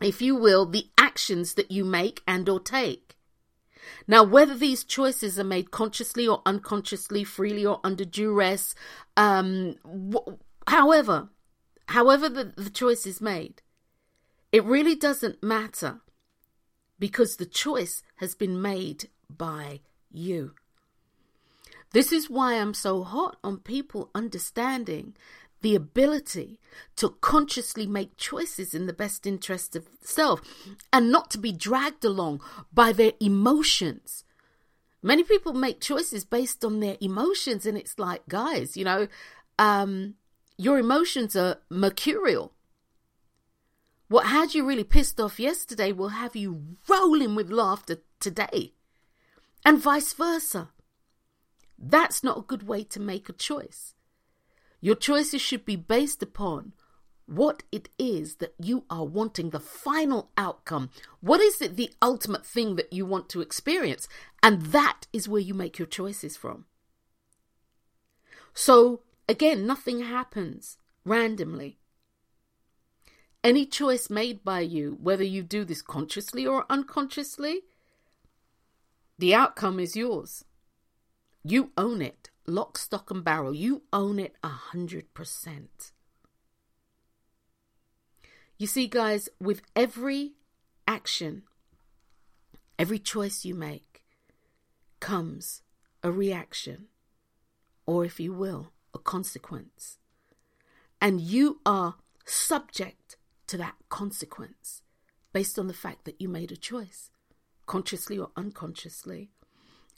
if 0.00 0.22
you 0.22 0.34
will 0.34 0.66
the 0.66 0.86
actions 0.98 1.54
that 1.54 1.70
you 1.70 1.84
make 1.84 2.22
and 2.26 2.48
or 2.48 2.58
take. 2.58 3.16
Now 4.08 4.24
whether 4.24 4.54
these 4.54 4.82
choices 4.82 5.38
are 5.38 5.44
made 5.44 5.70
consciously 5.70 6.26
or 6.26 6.42
unconsciously, 6.46 7.22
freely 7.22 7.66
or 7.66 7.80
under 7.84 8.04
duress, 8.04 8.74
um 9.16 9.76
wh- 9.84 10.32
however, 10.66 11.28
however 11.88 12.30
the, 12.30 12.54
the 12.56 12.70
choice 12.70 13.04
is 13.04 13.20
made, 13.20 13.60
it 14.52 14.64
really 14.64 14.94
doesn't 14.94 15.42
matter 15.42 16.00
because 16.98 17.36
the 17.36 17.46
choice 17.46 18.02
has 18.16 18.34
been 18.34 18.62
made 18.62 19.08
by 19.28 19.80
you. 20.14 20.54
This 21.92 22.10
is 22.10 22.28
why 22.28 22.54
I'm 22.54 22.74
so 22.74 23.04
hot 23.04 23.36
on 23.44 23.58
people 23.58 24.10
understanding 24.14 25.14
the 25.62 25.74
ability 25.76 26.58
to 26.96 27.10
consciously 27.20 27.86
make 27.86 28.16
choices 28.16 28.74
in 28.74 28.86
the 28.86 28.92
best 28.92 29.26
interest 29.26 29.76
of 29.76 29.88
self 30.02 30.42
and 30.92 31.10
not 31.10 31.30
to 31.30 31.38
be 31.38 31.52
dragged 31.52 32.04
along 32.04 32.40
by 32.72 32.92
their 32.92 33.12
emotions. 33.20 34.24
Many 35.02 35.22
people 35.22 35.52
make 35.52 35.80
choices 35.80 36.24
based 36.24 36.64
on 36.64 36.80
their 36.80 36.96
emotions, 37.00 37.64
and 37.64 37.78
it's 37.78 37.98
like, 37.98 38.28
guys, 38.28 38.76
you 38.76 38.84
know, 38.84 39.06
um, 39.58 40.14
your 40.58 40.78
emotions 40.78 41.36
are 41.36 41.58
mercurial. 41.70 42.52
What 44.08 44.26
had 44.26 44.54
you 44.54 44.66
really 44.66 44.84
pissed 44.84 45.20
off 45.20 45.40
yesterday 45.40 45.92
will 45.92 46.10
have 46.10 46.34
you 46.34 46.76
rolling 46.88 47.34
with 47.34 47.50
laughter 47.50 47.98
today 48.20 48.72
and 49.64 49.78
vice 49.78 50.12
versa. 50.12 50.70
That's 51.78 52.22
not 52.22 52.38
a 52.38 52.42
good 52.42 52.66
way 52.66 52.84
to 52.84 53.00
make 53.00 53.28
a 53.28 53.32
choice. 53.32 53.94
Your 54.80 54.94
choices 54.94 55.40
should 55.40 55.64
be 55.64 55.76
based 55.76 56.22
upon 56.22 56.72
what 57.26 57.62
it 57.72 57.88
is 57.98 58.36
that 58.36 58.54
you 58.60 58.84
are 58.90 59.04
wanting, 59.04 59.50
the 59.50 59.60
final 59.60 60.30
outcome. 60.36 60.90
What 61.20 61.40
is 61.40 61.60
it, 61.60 61.76
the 61.76 61.90
ultimate 62.02 62.44
thing 62.44 62.76
that 62.76 62.92
you 62.92 63.06
want 63.06 63.28
to 63.30 63.40
experience? 63.40 64.08
And 64.42 64.62
that 64.66 65.06
is 65.12 65.28
where 65.28 65.40
you 65.40 65.54
make 65.54 65.78
your 65.78 65.86
choices 65.86 66.36
from. 66.36 66.66
So, 68.52 69.00
again, 69.28 69.66
nothing 69.66 70.00
happens 70.00 70.76
randomly. 71.04 71.78
Any 73.42 73.66
choice 73.66 74.08
made 74.08 74.44
by 74.44 74.60
you, 74.60 74.96
whether 75.00 75.24
you 75.24 75.42
do 75.42 75.64
this 75.64 75.82
consciously 75.82 76.46
or 76.46 76.64
unconsciously, 76.70 77.62
the 79.18 79.34
outcome 79.34 79.78
is 79.78 79.96
yours. 79.96 80.44
You 81.42 81.72
own 81.76 82.02
it 82.02 82.30
lock, 82.46 82.78
stock, 82.78 83.10
and 83.10 83.24
barrel. 83.24 83.54
You 83.54 83.82
own 83.92 84.18
it 84.18 84.34
a 84.42 84.48
hundred 84.48 85.12
percent. 85.14 85.92
You 88.58 88.66
see, 88.66 88.86
guys, 88.86 89.28
with 89.40 89.62
every 89.74 90.34
action, 90.86 91.42
every 92.78 92.98
choice 92.98 93.44
you 93.44 93.54
make 93.54 94.04
comes 95.00 95.62
a 96.02 96.12
reaction, 96.12 96.86
or 97.86 98.04
if 98.04 98.20
you 98.20 98.32
will, 98.32 98.72
a 98.94 98.98
consequence. 98.98 99.98
And 101.00 101.20
you 101.20 101.60
are 101.66 101.96
subject 102.24 103.16
to 103.48 103.56
that 103.58 103.74
consequence 103.88 104.82
based 105.32 105.58
on 105.58 105.66
the 105.66 105.74
fact 105.74 106.04
that 106.04 106.20
you 106.20 106.28
made 106.28 106.52
a 106.52 106.56
choice, 106.56 107.10
consciously 107.66 108.18
or 108.18 108.30
unconsciously. 108.36 109.30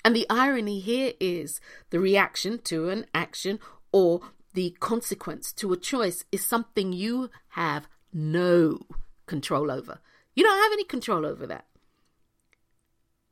And 0.05 0.15
the 0.15 0.27
irony 0.31 0.81
here 0.81 1.13
is 1.19 1.61
the 1.91 1.99
reaction 1.99 2.61
to 2.65 2.89
an 2.91 3.07
action 3.15 3.59
or 3.93 4.21
the 4.55 4.77
consequence 4.81 5.53
to 5.53 5.73
a 5.73 5.77
choice 5.77 6.25
is 6.33 6.45
something 6.45 6.93
you 6.93 7.31
have 7.51 7.89
no 8.13 8.87
control 9.27 9.71
over. 9.71 10.01
You 10.35 10.45
don't 10.45 10.63
have 10.63 10.73
any 10.73 10.85
control 10.85 11.27
over 11.27 11.47
that. 11.47 11.67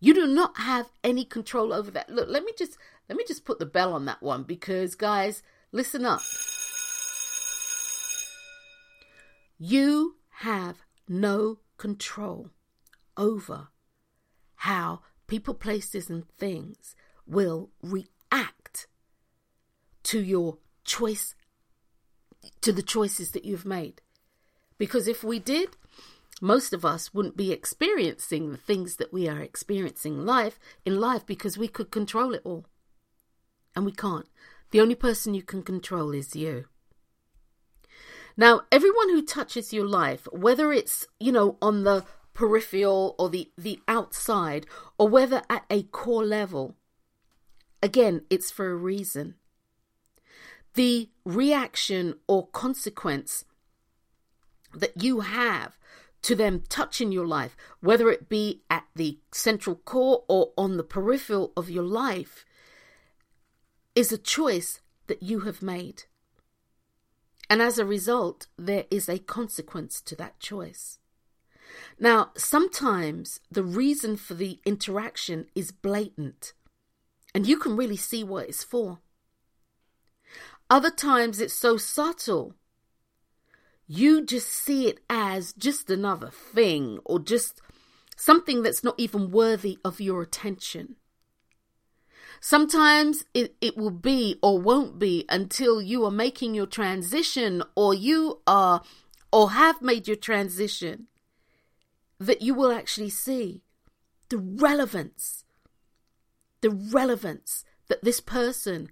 You 0.01 0.13
do 0.13 0.27
not 0.27 0.59
have 0.59 0.91
any 1.03 1.25
control 1.25 1.73
over 1.73 1.91
that. 1.93 2.11
Look, 2.11 2.29
let 2.29 2.45
me 2.45 2.53
just 2.59 2.77
let 3.09 3.17
me 3.17 3.25
just 3.27 3.45
put 3.45 3.59
the 3.59 3.67
bell 3.67 3.93
on 3.93 4.05
that 4.05 4.23
one 4.23 4.43
because 4.43 4.95
guys, 4.95 5.43
listen 5.73 6.05
up. 6.05 6.21
You 9.59 10.17
have 10.41 10.79
no 11.09 11.61
control 11.79 12.51
over 13.17 13.69
how 14.65 15.01
people, 15.27 15.53
places, 15.53 16.09
and 16.09 16.27
things 16.27 16.97
will 17.27 17.69
react 17.83 18.87
to 20.03 20.19
your 20.19 20.57
choice, 20.85 21.35
to 22.63 22.73
the 22.73 22.83
choices 22.83 23.33
that 23.33 23.45
you've 23.45 23.67
made. 23.67 24.01
Because 24.79 25.07
if 25.07 25.23
we 25.23 25.39
did, 25.39 25.77
most 26.41 26.73
of 26.73 26.83
us 26.83 27.13
wouldn't 27.13 27.37
be 27.37 27.53
experiencing 27.53 28.53
the 28.53 28.57
things 28.57 28.97
that 28.97 29.13
we 29.13 29.29
are 29.29 29.41
experiencing 29.41 30.25
life 30.25 30.59
in 30.87 30.99
life 30.99 31.27
because 31.27 31.59
we 31.59 31.69
could 31.69 31.91
control 31.91 32.33
it 32.33 32.41
all. 32.43 32.65
And 33.77 33.85
we 33.85 33.93
can't. 33.93 34.29
The 34.71 34.81
only 34.81 34.95
person 34.95 35.35
you 35.35 35.43
can 35.43 35.63
control 35.63 36.13
is 36.15 36.35
you. 36.35 36.65
Now, 38.35 38.63
everyone 38.73 39.11
who 39.11 39.21
touches 39.21 39.75
your 39.75 39.87
life, 39.87 40.27
whether 40.33 40.73
it's, 40.73 41.07
you 41.21 41.33
know, 41.33 41.59
on 41.61 41.85
the 41.85 42.07
peripheral 42.35 43.15
or 43.19 43.31
the, 43.31 43.51
the 43.57 43.81
outside, 43.89 44.67
or 44.99 45.09
whether 45.09 45.43
at 45.49 45.65
a 45.71 45.85
core 45.85 46.25
level, 46.25 46.77
again, 47.83 48.23
it's 48.29 48.51
for 48.51 48.71
a 48.71 48.77
reason. 48.77 49.37
The 50.75 51.11
reaction 51.25 52.17
or 52.27 52.49
consequence 52.49 53.45
that 54.75 55.03
you 55.03 55.21
have 55.21 55.79
to 56.23 56.35
them 56.35 56.65
touching 56.69 57.13
your 57.13 57.27
life, 57.27 57.57
whether 57.81 58.11
it 58.11 58.29
be 58.29 58.63
at 58.71 58.85
the 58.97 59.19
central 59.31 59.77
core 59.77 60.25
or 60.27 60.53
on 60.57 60.77
the 60.77 60.83
peripheral 60.83 61.53
of 61.57 61.71
your 61.71 61.85
life, 61.85 62.45
is 63.95 64.11
a 64.11 64.19
choice 64.19 64.81
that 65.07 65.23
you 65.23 65.41
have 65.41 65.63
made. 65.63 66.05
And 67.49 67.61
as 67.61 67.79
a 67.79 67.85
result, 67.85 68.47
there 68.59 68.87
is 68.91 69.09
a 69.09 69.19
consequence 69.19 70.01
to 70.01 70.17
that 70.17 70.41
choice. 70.41 70.99
Now, 71.99 72.31
sometimes 72.37 73.41
the 73.51 73.65
reason 73.65 74.17
for 74.17 74.35
the 74.35 74.59
interaction 74.65 75.47
is 75.55 75.73
blatant, 75.73 76.53
and 77.35 77.47
you 77.47 77.57
can 77.57 77.77
really 77.77 77.97
see 77.97 78.25
what 78.25 78.49
it's 78.49 78.65
for. 78.65 78.99
Other 80.71 80.91
times 80.91 81.41
it's 81.41 81.55
so 81.55 81.77
subtle 81.77 82.55
you 83.87 84.25
just 84.25 84.49
see 84.49 84.89
it 84.89 85.01
as 85.11 85.53
just 85.53 85.91
another 85.91 86.31
thing 86.31 86.99
or 87.05 87.19
just 87.19 87.61
something 88.17 88.63
that's 88.63 88.83
not 88.83 88.95
even 88.99 89.31
worthy 89.31 89.79
of 89.85 90.01
your 90.01 90.23
attention. 90.23 90.97
Sometimes 92.41 93.25
it, 93.33 93.55
it 93.61 93.77
will 93.77 93.91
be 93.91 94.39
or 94.43 94.59
won't 94.59 94.99
be 94.99 95.25
until 95.29 95.81
you 95.81 96.05
are 96.05 96.11
making 96.11 96.55
your 96.55 96.67
transition 96.67 97.63
or 97.75 97.95
you 97.95 98.41
are 98.47 98.83
or 99.33 99.51
have 99.51 99.83
made 99.83 100.07
your 100.07 100.17
transition 100.17 101.07
that 102.27 102.43
you 102.43 102.55
will 102.55 102.73
actually 102.73 103.11
see 103.11 103.63
the 104.29 104.39
relevance, 104.39 105.45
the 106.61 106.71
relevance 106.71 107.65
that 107.89 108.03
this 108.03 108.21
person 108.21 108.91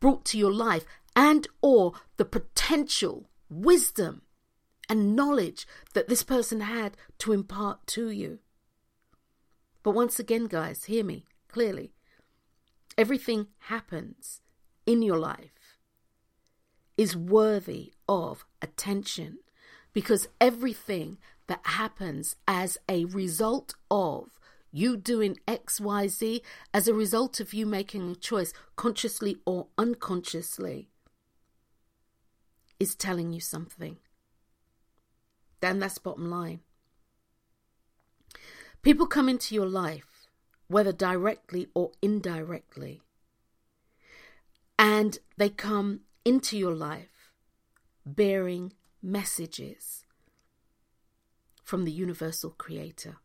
brought 0.00 0.24
to 0.26 0.38
your 0.38 0.52
life 0.52 0.84
and 1.16 1.46
or 1.62 1.92
the 2.16 2.24
potential 2.24 3.30
wisdom 3.48 4.22
and 4.88 5.16
knowledge 5.16 5.66
that 5.94 6.08
this 6.08 6.22
person 6.22 6.60
had 6.60 6.96
to 7.18 7.32
impart 7.32 7.86
to 7.86 8.10
you. 8.10 8.40
But 9.82 9.92
once 9.92 10.18
again, 10.18 10.46
guys, 10.46 10.84
hear 10.84 11.04
me 11.04 11.24
clearly. 11.48 11.92
Everything 12.98 13.48
happens 13.58 14.40
in 14.86 15.02
your 15.02 15.18
life 15.18 15.78
is 16.96 17.16
worthy 17.16 17.92
of 18.08 18.44
attention 18.62 19.38
because 19.92 20.28
everything 20.40 21.18
that 21.46 21.60
happens 21.64 22.36
as 22.48 22.78
a 22.88 23.04
result 23.06 23.74
of 23.90 24.38
you 24.72 24.96
doing 24.96 25.38
XYZ, 25.46 26.40
as 26.72 26.88
a 26.88 26.94
result 26.94 27.38
of 27.38 27.54
you 27.54 27.64
making 27.64 28.10
a 28.10 28.14
choice, 28.14 28.52
consciously 28.76 29.36
or 29.46 29.68
unconsciously, 29.78 30.88
is 32.80 32.94
telling 32.94 33.32
you 33.32 33.40
something 33.40 33.98
then 35.64 35.78
that's 35.78 35.96
bottom 35.96 36.28
line. 36.28 36.60
People 38.82 39.06
come 39.06 39.30
into 39.30 39.54
your 39.54 39.66
life, 39.66 40.28
whether 40.68 40.92
directly 40.92 41.68
or 41.72 41.92
indirectly, 42.02 43.00
and 44.78 45.18
they 45.38 45.48
come 45.48 46.00
into 46.22 46.58
your 46.58 46.74
life 46.74 47.32
bearing 48.04 48.74
messages 49.02 50.03
from 51.64 51.84
the 51.84 51.92
universal 51.92 52.50
creator. 52.50 53.16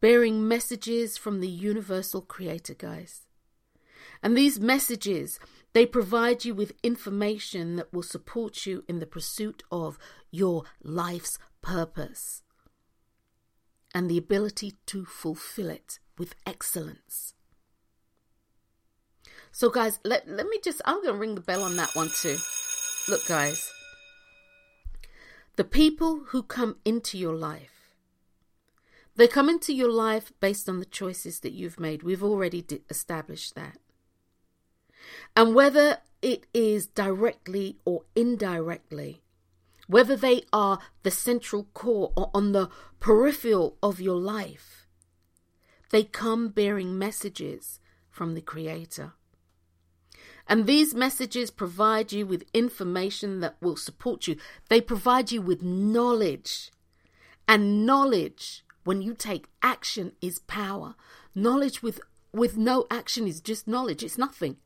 Bearing 0.00 0.48
messages 0.48 1.18
from 1.18 1.40
the 1.40 1.48
universal 1.48 2.22
creator, 2.22 2.74
guys. 2.74 3.26
And 4.22 4.36
these 4.36 4.58
messages 4.58 5.38
they 5.72 5.86
provide 5.86 6.44
you 6.44 6.54
with 6.54 6.74
information 6.82 7.76
that 7.76 7.92
will 7.92 8.02
support 8.02 8.66
you 8.66 8.84
in 8.88 8.98
the 8.98 9.06
pursuit 9.06 9.62
of 9.70 9.98
your 10.30 10.64
life's 10.82 11.38
purpose 11.62 12.42
and 13.94 14.10
the 14.10 14.18
ability 14.18 14.74
to 14.86 15.04
fulfill 15.04 15.70
it 15.70 15.98
with 16.18 16.34
excellence. 16.46 17.34
So, 19.50 19.70
guys, 19.70 19.98
let, 20.04 20.28
let 20.28 20.46
me 20.46 20.58
just, 20.62 20.80
I'm 20.84 21.02
going 21.02 21.14
to 21.14 21.20
ring 21.20 21.34
the 21.34 21.40
bell 21.40 21.62
on 21.62 21.76
that 21.76 21.94
one 21.94 22.10
too. 22.14 22.36
Look, 23.08 23.26
guys, 23.26 23.70
the 25.56 25.64
people 25.64 26.24
who 26.28 26.42
come 26.42 26.76
into 26.84 27.18
your 27.18 27.34
life, 27.34 27.94
they 29.14 29.28
come 29.28 29.50
into 29.50 29.74
your 29.74 29.90
life 29.90 30.32
based 30.40 30.68
on 30.68 30.78
the 30.78 30.86
choices 30.86 31.40
that 31.40 31.52
you've 31.52 31.78
made. 31.78 32.02
We've 32.02 32.22
already 32.24 32.64
established 32.88 33.54
that. 33.54 33.78
And 35.36 35.54
whether 35.54 35.98
it 36.22 36.46
is 36.54 36.86
directly 36.86 37.76
or 37.84 38.04
indirectly, 38.16 39.22
whether 39.86 40.16
they 40.16 40.44
are 40.52 40.78
the 41.02 41.10
central 41.10 41.64
core 41.74 42.12
or 42.16 42.30
on 42.32 42.52
the 42.52 42.70
peripheral 43.00 43.76
of 43.82 44.00
your 44.00 44.16
life, 44.16 44.86
they 45.90 46.04
come 46.04 46.48
bearing 46.48 46.98
messages 46.98 47.80
from 48.10 48.34
the 48.34 48.40
Creator. 48.40 49.12
And 50.52 50.66
these 50.66 50.94
messages 50.94 51.50
provide 51.50 52.12
you 52.12 52.26
with 52.26 52.44
information 52.52 53.40
that 53.40 53.56
will 53.62 53.74
support 53.74 54.26
you. 54.26 54.36
They 54.68 54.82
provide 54.82 55.32
you 55.32 55.40
with 55.40 55.62
knowledge. 55.62 56.70
And 57.48 57.86
knowledge, 57.86 58.62
when 58.84 59.00
you 59.00 59.14
take 59.14 59.46
action, 59.62 60.12
is 60.20 60.40
power. 60.40 60.94
Knowledge 61.34 61.82
with, 61.82 62.02
with 62.34 62.58
no 62.58 62.84
action 62.90 63.26
is 63.26 63.40
just 63.40 63.66
knowledge, 63.66 64.02
it's 64.02 64.18
nothing 64.18 64.58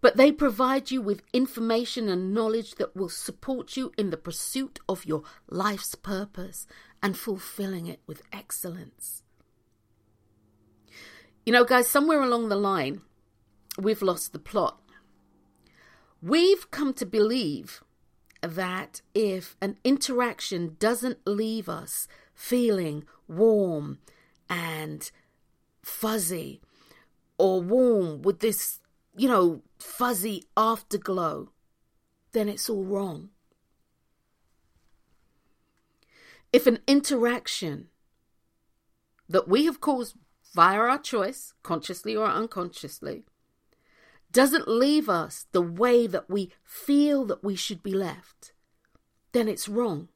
but 0.00 0.16
they 0.16 0.32
provide 0.32 0.90
you 0.90 1.00
with 1.00 1.22
information 1.32 2.08
and 2.08 2.32
knowledge 2.34 2.76
that 2.76 2.96
will 2.96 3.10
support 3.10 3.76
you 3.76 3.92
in 3.96 4.10
the 4.10 4.16
pursuit 4.16 4.80
of 4.88 5.04
your 5.04 5.22
life's 5.48 5.94
purpose 5.94 6.66
and 7.02 7.18
fulfilling 7.18 7.86
it 7.86 8.00
with 8.06 8.22
excellence. 8.32 9.22
You 11.44 11.52
know, 11.52 11.64
guys, 11.64 11.86
somewhere 11.86 12.22
along 12.22 12.48
the 12.48 12.56
line, 12.56 13.02
we've 13.80 14.02
lost 14.02 14.32
the 14.32 14.38
plot. 14.38 14.80
We've 16.22 16.70
come 16.70 16.92
to 16.94 17.06
believe 17.06 17.82
that 18.42 19.02
if 19.14 19.56
an 19.60 19.76
interaction 19.84 20.76
doesn't 20.78 21.18
leave 21.26 21.68
us 21.68 22.08
feeling 22.34 23.04
warm 23.28 23.98
and 24.48 25.10
fuzzy, 25.82 26.60
or 27.38 27.62
warm 27.62 28.20
with 28.20 28.40
this, 28.40 28.80
you 29.16 29.26
know, 29.26 29.62
fuzzy 29.78 30.44
afterglow, 30.56 31.50
then 32.32 32.48
it's 32.50 32.68
all 32.68 32.84
wrong. 32.84 33.30
If 36.52 36.66
an 36.66 36.80
interaction 36.86 37.88
that 39.28 39.48
we 39.48 39.64
have 39.64 39.80
caused 39.80 40.16
via 40.54 40.78
our 40.78 40.98
choice, 40.98 41.54
consciously 41.62 42.14
or 42.14 42.26
unconsciously, 42.26 43.24
doesn't 44.32 44.68
leave 44.68 45.08
us 45.08 45.46
the 45.52 45.62
way 45.62 46.06
that 46.06 46.30
we 46.30 46.52
feel 46.62 47.24
that 47.26 47.42
we 47.42 47.56
should 47.56 47.82
be 47.82 47.92
left, 47.92 48.52
then 49.32 49.48
it's 49.48 49.68
wrong. 49.68 50.08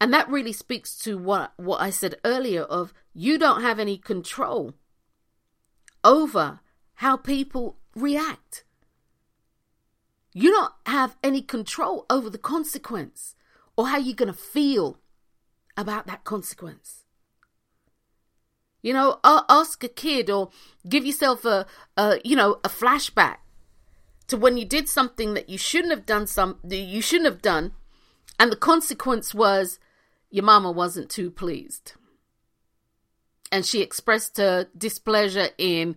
And 0.00 0.12
that 0.12 0.28
really 0.28 0.52
speaks 0.52 0.96
to 0.98 1.16
what, 1.16 1.52
what 1.56 1.80
I 1.80 1.90
said 1.90 2.16
earlier 2.24 2.62
of 2.62 2.92
you 3.14 3.38
don't 3.38 3.62
have 3.62 3.78
any 3.78 3.96
control 3.96 4.74
over 6.04 6.60
how 6.94 7.16
people 7.16 7.78
react. 7.94 8.64
You 10.32 10.50
don't 10.50 10.72
have 10.84 11.16
any 11.22 11.40
control 11.40 12.04
over 12.10 12.28
the 12.28 12.38
consequence 12.38 13.34
or 13.74 13.88
how 13.88 13.96
you're 13.96 14.14
going 14.14 14.32
to 14.32 14.38
feel 14.38 14.98
about 15.76 16.06
that 16.06 16.24
consequence. 16.24 17.05
You 18.82 18.92
know, 18.92 19.18
ask 19.24 19.82
a 19.82 19.88
kid 19.88 20.30
or 20.30 20.50
give 20.88 21.04
yourself 21.04 21.44
a, 21.44 21.66
a, 21.96 22.20
you 22.24 22.36
know, 22.36 22.60
a 22.62 22.68
flashback 22.68 23.38
to 24.28 24.36
when 24.36 24.56
you 24.56 24.64
did 24.64 24.88
something 24.88 25.34
that 25.34 25.48
you 25.48 25.58
shouldn't 25.58 25.92
have 25.92 26.06
done 26.06 26.26
some 26.26 26.58
you 26.68 27.00
shouldn't 27.00 27.30
have 27.30 27.42
done 27.42 27.72
and 28.38 28.52
the 28.52 28.56
consequence 28.56 29.34
was 29.34 29.78
your 30.30 30.44
mama 30.44 30.70
wasn't 30.70 31.10
too 31.10 31.30
pleased. 31.30 31.92
And 33.50 33.64
she 33.64 33.80
expressed 33.80 34.36
her 34.38 34.68
displeasure 34.76 35.48
in 35.56 35.96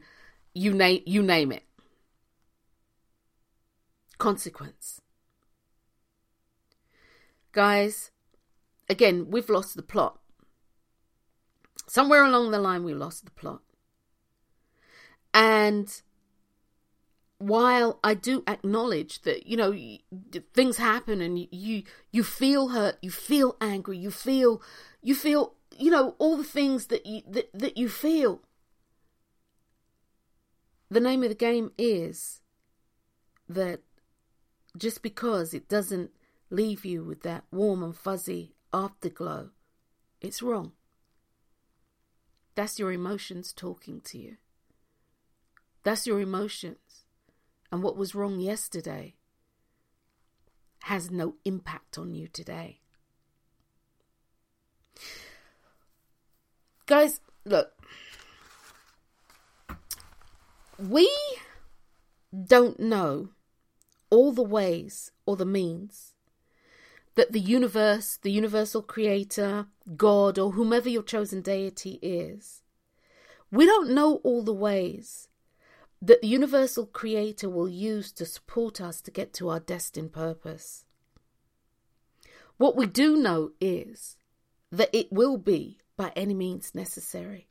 you 0.54 0.74
name 0.74 1.02
you 1.06 1.22
name 1.22 1.52
it. 1.52 1.64
Consequence. 4.18 5.02
Guys, 7.52 8.12
again, 8.88 9.28
we've 9.30 9.50
lost 9.50 9.76
the 9.76 9.82
plot. 9.82 10.20
Somewhere 11.90 12.24
along 12.24 12.52
the 12.52 12.60
line 12.60 12.84
we 12.84 12.94
lost 12.94 13.26
the 13.26 13.32
plot. 13.32 13.62
And 15.34 16.02
while 17.40 18.00
I 18.04 18.14
do 18.14 18.44
acknowledge 18.46 19.24
that 19.24 19.48
you 19.48 19.58
know 19.58 19.76
things 20.54 20.78
happen 20.78 21.20
and 21.20 21.40
you 21.52 21.84
you 22.12 22.24
feel 22.24 22.70
hurt, 22.70 23.00
you 23.02 23.10
feel 23.10 23.58
angry, 23.60 23.98
you 23.98 24.12
feel 24.12 24.62
you 25.02 25.16
feel 25.16 25.56
you 25.76 25.90
know 25.90 26.16
all 26.20 26.38
the 26.38 26.44
things 26.44 26.88
that 26.88 27.08
you 27.08 27.24
that, 27.28 27.50
that 27.56 27.76
you 27.76 27.90
feel. 27.90 28.44
The 30.92 31.00
name 31.00 31.24
of 31.24 31.30
the 31.30 31.36
game 31.36 31.72
is 31.76 32.42
that 33.48 33.82
just 34.78 35.02
because 35.02 35.56
it 35.56 35.68
doesn't 35.68 36.12
leave 36.52 36.86
you 36.86 37.04
with 37.04 37.24
that 37.24 37.46
warm 37.52 37.82
and 37.82 37.96
fuzzy 37.96 38.54
afterglow, 38.72 39.50
it's 40.22 40.44
wrong. 40.44 40.74
That's 42.60 42.78
your 42.78 42.92
emotions 42.92 43.54
talking 43.54 44.02
to 44.02 44.18
you. 44.18 44.36
That's 45.86 46.06
your 46.06 46.20
emotions. 46.20 47.06
And 47.72 47.82
what 47.82 47.96
was 47.96 48.14
wrong 48.14 48.42
yesterday 48.42 49.16
has 50.82 51.10
no 51.10 51.36
impact 51.46 51.98
on 51.98 52.14
you 52.14 52.28
today. 52.28 52.82
Guys, 56.86 57.22
look. 57.46 57.72
We 60.78 61.10
don't 62.46 62.78
know 62.78 63.30
all 64.10 64.34
the 64.34 64.44
ways 64.44 65.14
or 65.26 65.38
the 65.38 65.46
means 65.46 66.14
that 67.20 67.34
the 67.34 67.40
universe, 67.42 68.18
the 68.22 68.32
universal 68.32 68.82
creator, 68.82 69.66
God, 69.98 70.40
or 70.40 70.54
whomever 70.54 70.88
your 70.88 71.04
chosen 71.04 71.42
deity 71.42 72.00
is, 72.02 72.62
we 73.52 73.66
don't 73.66 73.90
know 73.90 74.22
all 74.24 74.42
the 74.42 74.54
ways 74.54 75.28
that 76.02 76.22
the 76.22 76.30
universal 76.30 76.86
creator 76.86 77.50
will 77.50 77.68
use 77.68 78.14
to 78.14 78.26
support 78.26 78.80
us 78.80 79.02
to 79.02 79.12
get 79.12 79.34
to 79.34 79.50
our 79.50 79.60
destined 79.60 80.14
purpose. 80.14 80.86
What 82.56 82.78
we 82.78 82.86
do 82.86 83.18
know 83.18 83.52
is 83.60 84.16
that 84.72 84.90
it 84.94 85.12
will 85.12 85.36
be 85.36 85.80
by 85.98 86.14
any 86.16 86.34
means 86.34 86.74
necessary. 86.74 87.50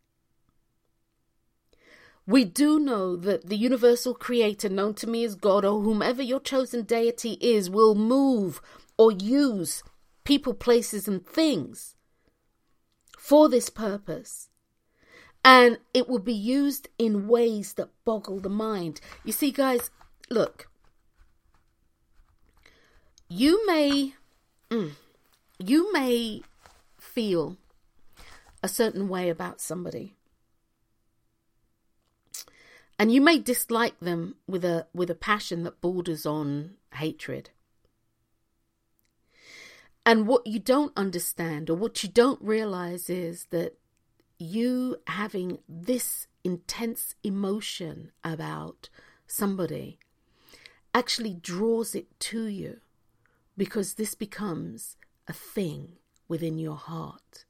We 2.27 2.47
do 2.47 2.79
know 2.79 3.17
that 3.17 3.51
the 3.51 3.57
universal 3.57 4.15
creator, 4.15 4.71
known 4.71 4.95
to 4.95 5.07
me 5.07 5.25
as 5.25 5.35
God, 5.35 5.67
or 5.67 5.83
whomever 5.83 6.23
your 6.23 6.41
chosen 6.41 6.85
deity 6.85 7.33
is, 7.43 7.69
will 7.69 7.95
move 7.95 8.63
or 8.99 9.13
use 9.13 9.83
people, 10.25 10.53
places, 10.53 11.09
and 11.09 11.25
things 11.25 11.95
for 13.17 13.49
this 13.49 13.71
purpose. 13.71 14.49
And 15.45 15.79
it 15.95 16.09
will 16.09 16.19
be 16.19 16.35
used 16.35 16.89
in 16.99 17.29
ways 17.29 17.75
that 17.75 17.91
boggle 18.05 18.41
the 18.41 18.49
mind. 18.49 19.01
You 19.25 19.33
see, 19.33 19.51
guys, 19.51 19.91
look, 20.29 20.69
you 23.29 23.67
may, 23.67 24.15
mm, 24.71 24.93
you 25.59 25.93
may 25.93 26.43
feel 26.99 27.57
a 28.63 28.69
certain 28.69 29.09
way 29.09 29.31
about 29.31 29.61
somebody 29.61 30.15
and 32.99 33.13
you 33.13 33.21
may 33.21 33.39
dislike 33.39 33.99
them 34.01 34.35
with 34.47 34.65
a 34.65 34.87
with 34.93 35.11
a 35.11 35.15
passion 35.15 35.63
that 35.63 35.81
borders 35.81 36.27
on 36.27 36.73
hatred 36.95 37.51
and 40.09 40.27
what 40.27 40.47
you 40.47 40.59
don't 40.59 40.97
understand 40.97 41.69
or 41.69 41.77
what 41.77 42.03
you 42.03 42.09
don't 42.09 42.41
realize 42.41 43.11
is 43.11 43.45
that 43.51 43.75
you 44.39 44.97
having 45.07 45.59
this 45.69 46.27
intense 46.43 47.15
emotion 47.23 48.11
about 48.25 48.89
somebody 49.27 49.99
actually 50.95 51.35
draws 51.35 51.95
it 51.95 52.07
to 52.21 52.47
you 52.47 52.81
because 53.55 53.95
this 53.95 54.15
becomes 54.15 54.97
a 55.27 55.35
thing 55.35 55.99
within 56.27 56.57
your 56.57 56.77
heart. 56.77 57.45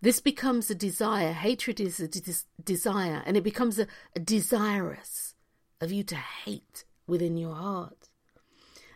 This 0.00 0.20
becomes 0.20 0.70
a 0.70 0.76
desire. 0.76 1.32
Hatred 1.32 1.80
is 1.80 1.98
a 1.98 2.06
des- 2.06 2.46
desire, 2.62 3.20
and 3.26 3.36
it 3.36 3.42
becomes 3.42 3.80
a, 3.80 3.88
a 4.14 4.20
desirous 4.20 5.34
of 5.80 5.90
you 5.90 6.04
to 6.04 6.14
hate 6.14 6.84
within 7.08 7.36
your 7.36 7.56
heart. 7.56 8.10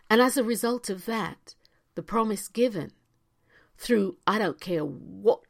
And 0.09 0.21
as 0.21 0.37
a 0.37 0.45
result 0.45 0.89
of 0.89 1.05
that, 1.07 1.55
the 1.99 2.03
promise 2.03 2.47
given 2.47 2.93
through, 3.77 4.15
I 4.25 4.39
don't 4.39 4.61
care 4.61 4.85
what 4.85 5.41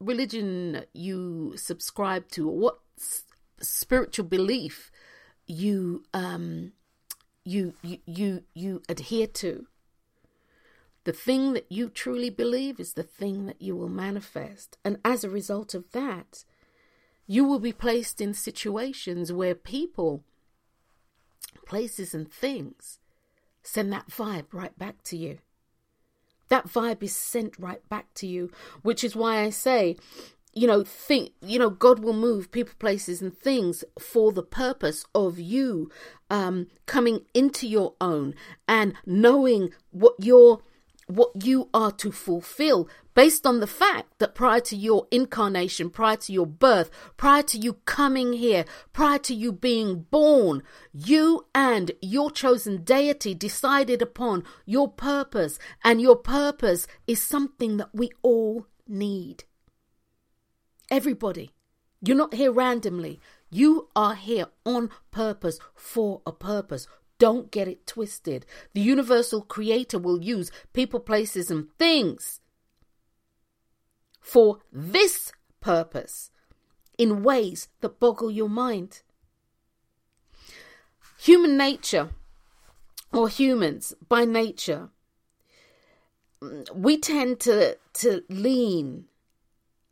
religion 0.00 0.82
you 0.92 1.52
subscribe 1.54 2.28
to 2.30 2.48
or 2.48 2.58
what 2.58 2.78
spiritual 3.60 4.24
belief 4.24 4.90
you 5.46 6.02
um 6.12 6.72
you 7.44 7.74
you 7.82 7.98
you, 8.06 8.42
you 8.54 8.82
adhere 8.88 9.28
to 9.28 9.68
the 11.04 11.12
thing 11.12 11.52
that 11.52 11.70
you 11.70 11.88
truly 11.88 12.28
believe 12.28 12.80
is 12.80 12.94
the 12.94 13.04
thing 13.04 13.46
that 13.46 13.62
you 13.62 13.76
will 13.76 13.88
manifest. 13.88 14.78
And 14.84 14.98
as 15.04 15.22
a 15.22 15.30
result 15.30 15.74
of 15.74 15.92
that 15.92 16.44
you 17.28 17.44
will 17.44 17.60
be 17.60 17.72
placed 17.72 18.20
in 18.20 18.34
situations 18.34 19.32
where 19.32 19.54
people 19.54 20.24
places 21.64 22.14
and 22.14 22.28
things 22.32 22.98
send 23.62 23.92
that 23.92 24.08
vibe 24.08 24.46
right 24.52 24.76
back 24.76 25.04
to 25.04 25.16
you 25.16 25.38
that 26.48 26.66
vibe 26.66 27.02
is 27.02 27.14
sent 27.14 27.58
right 27.58 27.86
back 27.88 28.12
to 28.14 28.26
you, 28.26 28.50
which 28.82 29.04
is 29.04 29.16
why 29.16 29.40
I 29.40 29.50
say, 29.50 29.96
you 30.54 30.66
know, 30.66 30.82
think, 30.82 31.32
you 31.40 31.58
know, 31.58 31.70
God 31.70 32.00
will 32.00 32.14
move 32.14 32.50
people, 32.50 32.74
places, 32.78 33.22
and 33.22 33.36
things 33.36 33.84
for 33.98 34.32
the 34.32 34.42
purpose 34.42 35.04
of 35.14 35.38
you 35.38 35.90
um, 36.30 36.66
coming 36.86 37.20
into 37.34 37.68
your 37.68 37.94
own 38.00 38.34
and 38.66 38.94
knowing 39.06 39.70
what 39.90 40.14
your 40.18 40.60
what 41.08 41.44
you 41.44 41.68
are 41.74 41.92
to 41.92 42.12
fulfill 42.12 42.88
based 43.14 43.46
on 43.46 43.58
the 43.58 43.66
fact 43.66 44.18
that 44.18 44.34
prior 44.34 44.60
to 44.60 44.76
your 44.76 45.08
incarnation, 45.10 45.90
prior 45.90 46.16
to 46.16 46.32
your 46.32 46.46
birth, 46.46 46.90
prior 47.16 47.42
to 47.42 47.58
you 47.58 47.72
coming 47.84 48.34
here, 48.34 48.64
prior 48.92 49.18
to 49.18 49.34
you 49.34 49.50
being 49.50 50.06
born, 50.10 50.62
you 50.92 51.46
and 51.54 51.90
your 52.00 52.30
chosen 52.30 52.84
deity 52.84 53.34
decided 53.34 54.00
upon 54.00 54.44
your 54.66 54.88
purpose, 54.88 55.58
and 55.82 56.00
your 56.00 56.14
purpose 56.14 56.86
is 57.06 57.20
something 57.20 57.78
that 57.78 57.90
we 57.92 58.10
all 58.22 58.66
need. 58.86 59.44
Everybody. 60.90 61.50
You're 62.00 62.16
not 62.16 62.34
here 62.34 62.52
randomly. 62.52 63.18
You 63.50 63.88
are 63.96 64.14
here 64.14 64.46
on 64.64 64.90
purpose 65.10 65.58
for 65.74 66.22
a 66.24 66.32
purpose. 66.32 66.86
Don't 67.18 67.50
get 67.50 67.68
it 67.68 67.86
twisted. 67.86 68.46
The 68.74 68.80
universal 68.80 69.42
creator 69.42 69.98
will 69.98 70.22
use 70.22 70.50
people, 70.72 71.00
places, 71.00 71.50
and 71.50 71.68
things 71.78 72.40
for 74.20 74.58
this 74.72 75.32
purpose 75.60 76.30
in 76.96 77.22
ways 77.22 77.68
that 77.80 78.00
boggle 78.00 78.30
your 78.30 78.48
mind. 78.48 79.02
human 81.18 81.56
nature 81.56 82.10
or 83.12 83.28
humans 83.28 83.94
by 84.08 84.24
nature 84.24 84.90
we 86.72 86.96
tend 86.96 87.40
to 87.40 87.76
to 87.92 88.22
lean 88.28 89.04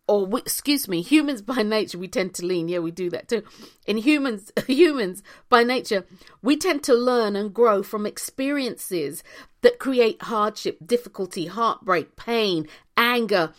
or 0.09 0.25
we, 0.25 0.40
excuse 0.40 0.87
me 0.88 1.03
humans 1.03 1.42
by 1.42 1.62
nature 1.62 1.99
we 1.99 2.09
tend 2.09 2.35
to 2.35 2.47
lean. 2.47 2.69
Yeah 2.69 2.79
we 2.79 2.90
do 2.90 3.11
that 3.11 3.29
too. 3.29 3.42
In 3.87 3.97
humans 3.99 4.53
humans 4.66 5.23
by 5.49 5.62
nature 5.64 6.05
we 6.42 6.57
tend 6.57 6.83
to 6.85 6.95
learn 6.95 7.37
and 7.37 7.53
grow 7.53 7.83
from 7.83 8.07
experiences 8.07 9.23
that 9.62 9.79
create 9.79 10.23
hardship 10.23 10.79
difficulty 10.85 11.47
heartbreak 11.47 12.16
pain 12.16 12.69
anger 12.97 13.53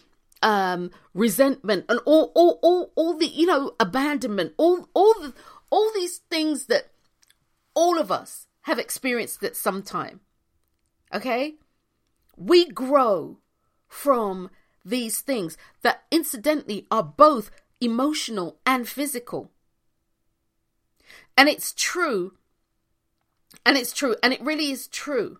um 0.44 0.92
resentment 1.14 1.84
and 1.90 2.00
all 2.06 2.32
all 2.36 2.60
all, 2.62 2.92
all 2.96 3.18
the 3.18 3.28
you 3.28 3.46
know 3.46 3.74
abandonment. 3.80 4.54
All 4.58 4.88
all 4.94 5.14
the 5.16 5.34
all 5.70 5.92
these 5.94 6.20
things 6.30 6.68
that 6.68 6.92
all 7.74 8.00
of 8.00 8.12
us 8.12 8.48
have 8.62 8.80
experienced 8.80 9.44
at 9.44 9.56
some 9.56 9.82
time. 9.84 10.20
Okay? 11.14 11.56
We 12.36 12.68
grow 12.68 13.38
from 13.88 14.50
these 14.90 15.22
things 15.22 15.58
that 15.82 16.04
incidentally 16.12 16.88
are 16.90 17.04
both 17.04 17.52
emotional 17.82 18.58
and 18.66 18.88
physical. 18.88 19.52
And 21.36 21.50
it's 21.50 21.74
true, 21.74 22.34
and 23.66 23.78
it's 23.78 23.94
true, 23.94 24.16
and 24.24 24.34
it 24.34 24.42
really 24.42 24.72
is 24.72 24.88
true 24.88 25.40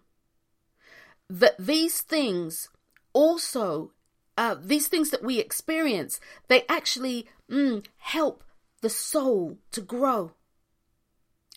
that 1.30 1.58
these 1.58 2.02
things 2.02 2.70
also, 3.14 3.92
uh, 4.38 4.56
these 4.62 4.88
things 4.88 5.10
that 5.10 5.24
we 5.24 5.40
experience, 5.40 6.20
they 6.48 6.64
actually 6.70 7.28
mm, 7.50 7.86
help 7.98 8.44
the 8.82 8.90
soul 8.90 9.58
to 9.72 9.82
grow. 9.82 10.34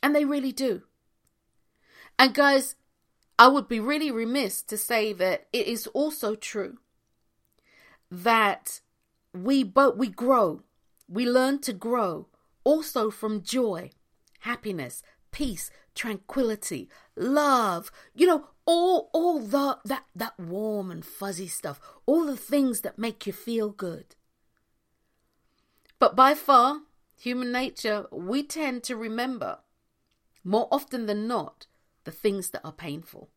And 0.03 0.15
they 0.15 0.25
really 0.25 0.53
do. 0.53 0.83
And 2.19 2.35
guys, 2.35 2.75
I 3.39 3.49
would 3.49 3.69
be 3.69 3.81
really 3.81 4.11
remiss 4.11 4.63
to 4.63 4.77
say 4.77 5.13
that 5.13 5.47
it 5.53 5.67
is 5.67 5.87
also 5.89 6.35
true 6.35 6.79
that 8.11 8.81
we 9.33 9.63
both 9.63 9.97
we 9.97 10.09
grow, 10.09 10.63
we 11.09 11.29
learn 11.29 11.61
to 11.61 11.73
grow 11.73 12.29
also 12.65 13.11
from 13.11 13.43
joy, 13.43 13.91
happiness, 14.41 15.03
peace, 15.31 15.71
tranquility, 15.95 16.89
love, 17.17 17.91
you 18.15 18.27
know, 18.27 18.49
all 18.67 19.11
all 19.13 19.39
the 19.41 19.79
that 19.85 20.05
that 20.15 20.39
warm 20.39 20.91
and 20.91 21.05
fuzzy 21.05 21.49
stuff, 21.49 21.81
all 22.07 22.25
the 22.25 22.37
things 22.37 22.81
that 22.83 22.99
make 22.99 23.27
you 23.27 23.33
feel 23.33 23.71
good. 23.71 24.17
But 25.99 26.17
by 26.17 26.35
far, 26.35 26.81
human 27.17 27.53
nature, 27.53 28.07
we 28.11 28.43
tend 28.43 28.83
to 28.85 28.97
remember 28.97 29.59
more 30.43 30.69
often 30.73 31.07
than 31.07 31.29
not 31.29 31.67
the 32.05 32.11
things 32.11 32.51
that 32.51 32.65
are 32.65 32.73
painful. 32.73 33.29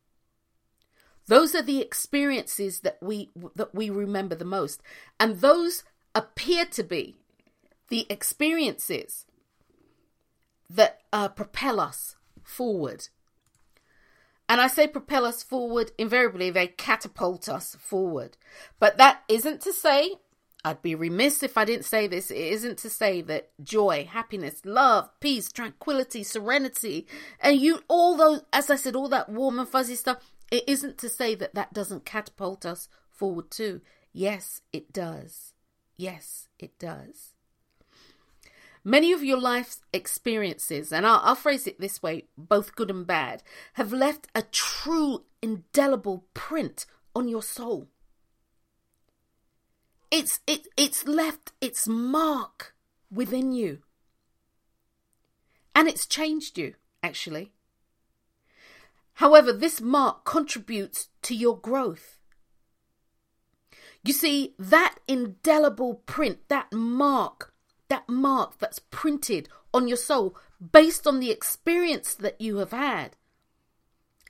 Those 1.28 1.56
are 1.56 1.62
the 1.62 1.82
experiences 1.82 2.82
that 2.82 2.98
we 3.02 3.32
that 3.56 3.74
we 3.74 3.90
remember 3.90 4.36
the 4.36 4.46
most. 4.46 4.82
And 5.20 5.40
those 5.40 5.84
appear 6.14 6.66
to 6.66 6.84
be 6.84 7.18
the 7.90 8.06
experiences 8.10 9.26
that 10.70 11.02
uh, 11.12 11.30
propel 11.30 11.80
us 11.80 12.16
forward. 12.44 13.08
And 14.50 14.60
I 14.60 14.68
say 14.68 14.88
propel 14.88 15.26
us 15.26 15.42
forward, 15.42 15.92
invariably 15.98 16.50
they 16.50 16.68
catapult 16.68 17.48
us 17.48 17.76
forward. 17.80 18.38
But 18.80 18.98
that 18.98 19.24
isn't 19.30 19.62
to 19.62 19.74
say 19.74 20.16
I'd 20.66 20.82
be 20.82 20.96
remiss 20.96 21.44
if 21.44 21.58
I 21.58 21.66
didn't 21.66 21.86
say 21.86 22.08
this. 22.08 22.32
It 22.32 22.38
isn't 22.38 22.78
to 22.80 22.90
say 22.90 23.22
that 23.24 23.50
joy, 23.62 24.08
happiness, 24.10 24.62
love, 24.64 25.10
peace, 25.20 25.52
tranquility, 25.52 26.24
serenity, 26.24 27.06
and 27.42 27.60
you, 27.60 27.82
all 27.90 28.16
those, 28.16 28.44
as 28.54 28.70
I 28.70 28.78
said, 28.78 28.96
all 28.96 29.10
that 29.10 29.28
warm 29.28 29.60
and 29.60 29.68
fuzzy 29.68 29.96
stuff, 29.96 30.20
it 30.54 30.64
isn't 30.68 31.00
to 31.00 31.10
say 31.10 31.34
that 31.34 31.56
that 31.56 31.74
doesn't 31.74 32.06
catapult 32.06 32.64
us 32.64 32.88
forward 33.10 33.50
too. 33.50 33.82
Yes, 34.14 34.62
it 34.72 34.94
does. 34.94 35.54
Yes, 35.98 36.48
it 36.60 36.78
does. 36.78 37.34
Many 38.84 39.12
of 39.14 39.24
your 39.24 39.40
life's 39.40 39.82
experiences, 39.92 40.94
and 40.94 41.08
I'll, 41.08 41.22
I'll, 41.24 41.36
phrase 41.36 41.66
it 41.66 41.80
this 41.80 42.04
way, 42.04 42.26
both 42.38 42.76
good 42.76 42.92
and 42.92 43.08
bad, 43.08 43.42
have 43.74 43.92
left 43.92 44.28
a 44.36 44.44
true, 44.44 45.24
indelible 45.42 46.26
print 46.36 46.86
on 47.16 47.28
your 47.28 47.42
soul. 47.42 47.88
It's 50.12 50.40
it 50.46 50.68
it's 50.78 51.08
left 51.08 51.54
its 51.62 51.88
mark 51.88 52.76
within 53.10 53.54
you. 53.54 53.80
And 55.74 55.88
it's 55.88 56.06
changed 56.06 56.60
you, 56.60 56.76
actually. 57.02 57.54
However, 59.16 59.54
this 59.54 59.80
mark 59.80 60.26
contributes 60.26 61.10
to 61.24 61.36
your 61.36 61.58
growth. 61.58 62.18
You 64.04 64.14
see, 64.14 64.56
that 64.60 64.96
indelible 65.08 65.96
print, 66.06 66.40
that 66.50 66.74
mark, 66.74 67.54
that 67.90 68.10
mark 68.10 68.60
that's 68.60 68.80
printed 68.80 69.50
on 69.74 69.88
your 69.88 69.98
soul 69.98 70.36
based 70.72 71.08
on 71.08 71.20
the 71.20 71.32
experience 71.32 72.14
that 72.16 72.40
you 72.42 72.58
have 72.58 72.72
had 72.72 73.16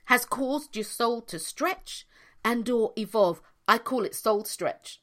has 0.06 0.24
caused 0.24 0.76
your 0.76 0.84
soul 0.84 1.22
to 1.22 1.38
stretch 1.38 2.06
and 2.44 2.68
or 2.68 2.92
evolve. 2.96 3.40
I 3.66 3.78
call 3.78 4.04
it 4.04 4.14
soul 4.14 4.44
stretch. 4.44 5.00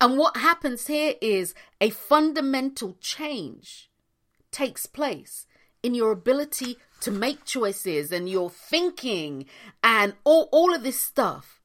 And 0.00 0.16
what 0.16 0.36
happens 0.36 0.86
here 0.86 1.14
is 1.20 1.54
a 1.80 1.90
fundamental 1.90 2.96
change 3.00 3.90
takes 4.52 4.86
place 4.86 5.47
in 5.88 5.94
your 5.94 6.12
ability 6.12 6.76
to 7.00 7.10
make 7.10 7.46
choices 7.46 8.12
and 8.12 8.28
your 8.28 8.50
thinking 8.50 9.46
and 9.82 10.12
all, 10.22 10.50
all 10.52 10.74
of 10.74 10.82
this 10.82 11.00
stuff. 11.00 11.62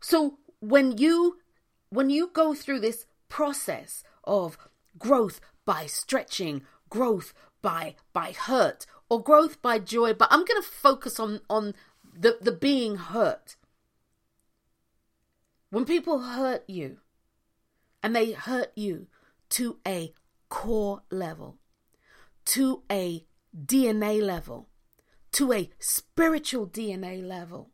So 0.00 0.38
when 0.60 0.96
you 0.96 1.36
when 1.90 2.08
you 2.08 2.30
go 2.32 2.54
through 2.54 2.80
this 2.80 3.04
process 3.28 4.02
of 4.24 4.56
growth 4.98 5.42
by 5.66 5.84
stretching, 5.84 6.62
growth 6.88 7.34
by 7.60 7.96
by 8.14 8.32
hurt, 8.32 8.86
or 9.10 9.22
growth 9.22 9.60
by 9.60 9.78
joy, 9.78 10.14
but 10.14 10.28
I'm 10.30 10.46
gonna 10.46 10.62
focus 10.62 11.20
on 11.20 11.40
on 11.50 11.74
the, 12.18 12.38
the 12.40 12.52
being 12.52 12.96
hurt 12.96 13.56
when 15.68 15.84
people 15.84 16.20
hurt 16.20 16.64
you, 16.66 16.98
and 18.02 18.16
they 18.16 18.32
hurt 18.32 18.72
you 18.74 19.08
to 19.50 19.76
a 19.86 20.14
core 20.48 21.02
level, 21.10 21.58
to 22.46 22.82
a 22.90 23.24
DNA 23.56 24.22
level, 24.22 24.68
to 25.32 25.52
a 25.52 25.70
spiritual 25.78 26.66
DNA 26.66 27.26
level, 27.26 27.70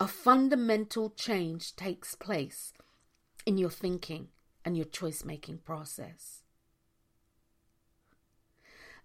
a 0.00 0.08
fundamental 0.08 1.10
change 1.10 1.76
takes 1.76 2.14
place 2.14 2.72
in 3.46 3.58
your 3.58 3.70
thinking 3.70 4.28
and 4.64 4.76
your 4.76 4.86
choice 4.86 5.24
making 5.24 5.58
process. 5.58 6.42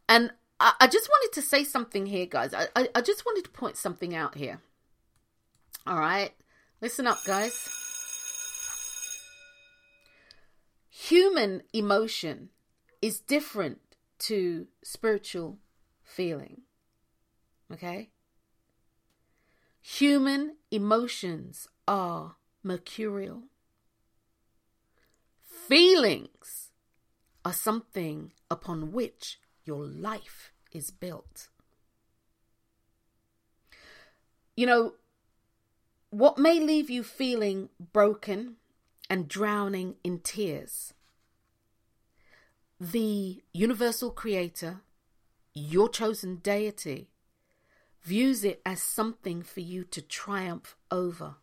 And 0.08 0.32
I, 0.60 0.74
I, 0.80 0.88
just 0.88 1.08
wanted 1.08 1.34
to 1.36 1.42
say 1.42 1.64
something 1.64 2.06
here, 2.06 2.26
guys. 2.26 2.54
I, 2.54 2.68
I, 2.76 2.90
I 2.96 3.02
just 3.02 3.26
wanted 3.26 3.44
to 3.46 3.52
point 3.52 3.78
something 3.78 4.16
out 4.16 4.36
here. 4.36 4.60
All 5.86 6.00
right. 6.00 6.32
Listen 6.82 7.06
up, 7.06 7.24
guys. 7.26 7.70
Human 10.90 11.62
emotion 11.74 12.50
is 13.02 13.20
different 13.20 13.80
to 14.20 14.68
spiritual 14.84 15.58
feeling. 16.04 16.62
Okay? 17.72 18.10
Human 19.82 20.58
emotions 20.72 21.68
are 21.88 22.36
mercurial. 22.64 23.44
Feelings 25.42 26.72
are 27.46 27.54
something 27.54 28.34
upon 28.52 28.92
which 28.92 29.40
your 29.64 29.86
life 29.86 30.52
is 30.72 30.92
built. 30.92 31.50
You 34.56 34.66
know, 34.66 34.94
what 36.10 36.38
may 36.38 36.60
leave 36.60 36.90
you 36.90 37.04
feeling 37.04 37.70
broken 37.94 38.56
and 39.10 39.28
drowning 39.28 39.96
in 40.04 40.20
tears. 40.20 40.94
The 42.82 43.44
universal 43.52 44.10
creator, 44.10 44.84
your 45.54 45.90
chosen 45.90 46.38
deity, 46.38 47.10
views 48.02 48.46
it 48.46 48.62
as 48.66 48.82
something 48.82 49.42
for 49.44 49.60
you 49.60 49.84
to 49.84 50.02
triumph 50.02 50.78
over, 50.90 51.36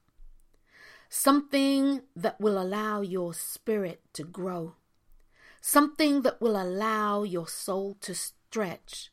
something 1.11 2.01
that 2.15 2.41
will 2.41 2.59
allow 2.59 3.03
your 3.03 3.35
spirit 3.35 4.01
to 4.15 4.25
grow, 4.25 4.77
something 5.61 6.23
that 6.23 6.41
will 6.41 6.57
allow 6.57 7.23
your 7.23 7.47
soul 7.47 7.99
to 8.01 8.15
stretch, 8.15 9.11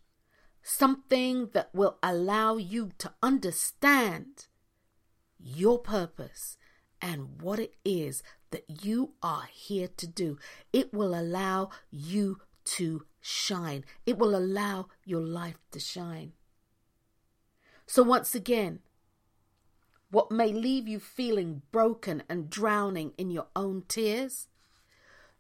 something 0.61 1.49
that 1.51 1.75
will 1.75 1.97
allow 2.01 2.55
you 2.55 2.91
to 2.99 3.11
understand 3.21 4.47
your 5.37 5.77
purpose 5.77 6.55
and 7.03 7.41
what 7.41 7.59
it 7.59 7.75
is 7.83 8.23
that 8.51 8.63
you 8.81 9.11
are 9.21 9.49
here 9.51 9.89
to 9.97 10.07
do. 10.07 10.39
It 10.71 10.93
will 10.93 11.13
allow 11.13 11.69
you 11.91 12.39
to 12.65 13.05
shine, 13.19 13.83
it 14.05 14.17
will 14.17 14.35
allow 14.35 14.87
your 15.03 15.21
life 15.21 15.59
to 15.71 15.79
shine. 15.79 16.31
So, 17.85 18.03
once 18.03 18.33
again, 18.33 18.79
what 20.09 20.31
may 20.31 20.53
leave 20.53 20.87
you 20.87 20.99
feeling 20.99 21.63
broken 21.71 22.23
and 22.29 22.49
drowning 22.49 23.11
in 23.17 23.29
your 23.31 23.47
own 23.53 23.83
tears, 23.89 24.47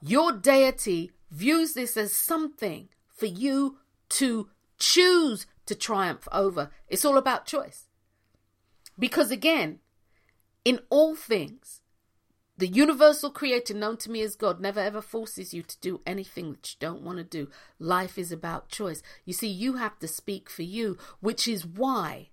your 0.01 0.33
deity 0.33 1.11
views 1.31 1.73
this 1.73 1.95
as 1.95 2.13
something 2.13 2.89
for 3.07 3.27
you 3.27 3.77
to 4.09 4.49
choose 4.77 5.45
to 5.65 5.75
triumph 5.75 6.27
over. 6.31 6.71
It's 6.89 7.05
all 7.05 7.17
about 7.17 7.45
choice. 7.45 7.87
Because 8.99 9.31
again, 9.31 9.79
in 10.65 10.79
all 10.89 11.15
things, 11.15 11.81
the 12.57 12.67
universal 12.67 13.31
creator 13.31 13.73
known 13.73 13.97
to 13.97 14.11
me 14.11 14.21
as 14.21 14.35
God 14.35 14.61
never 14.61 14.79
ever 14.79 15.01
forces 15.01 15.53
you 15.53 15.63
to 15.63 15.79
do 15.79 16.01
anything 16.05 16.51
that 16.51 16.71
you 16.71 16.77
don't 16.79 17.01
want 17.01 17.17
to 17.17 17.23
do. 17.23 17.49
Life 17.79 18.17
is 18.17 18.31
about 18.31 18.69
choice. 18.69 19.01
You 19.25 19.33
see, 19.33 19.47
you 19.47 19.73
have 19.73 19.97
to 19.99 20.07
speak 20.07 20.49
for 20.49 20.61
you, 20.61 20.97
which 21.19 21.47
is 21.47 21.65
why 21.65 22.29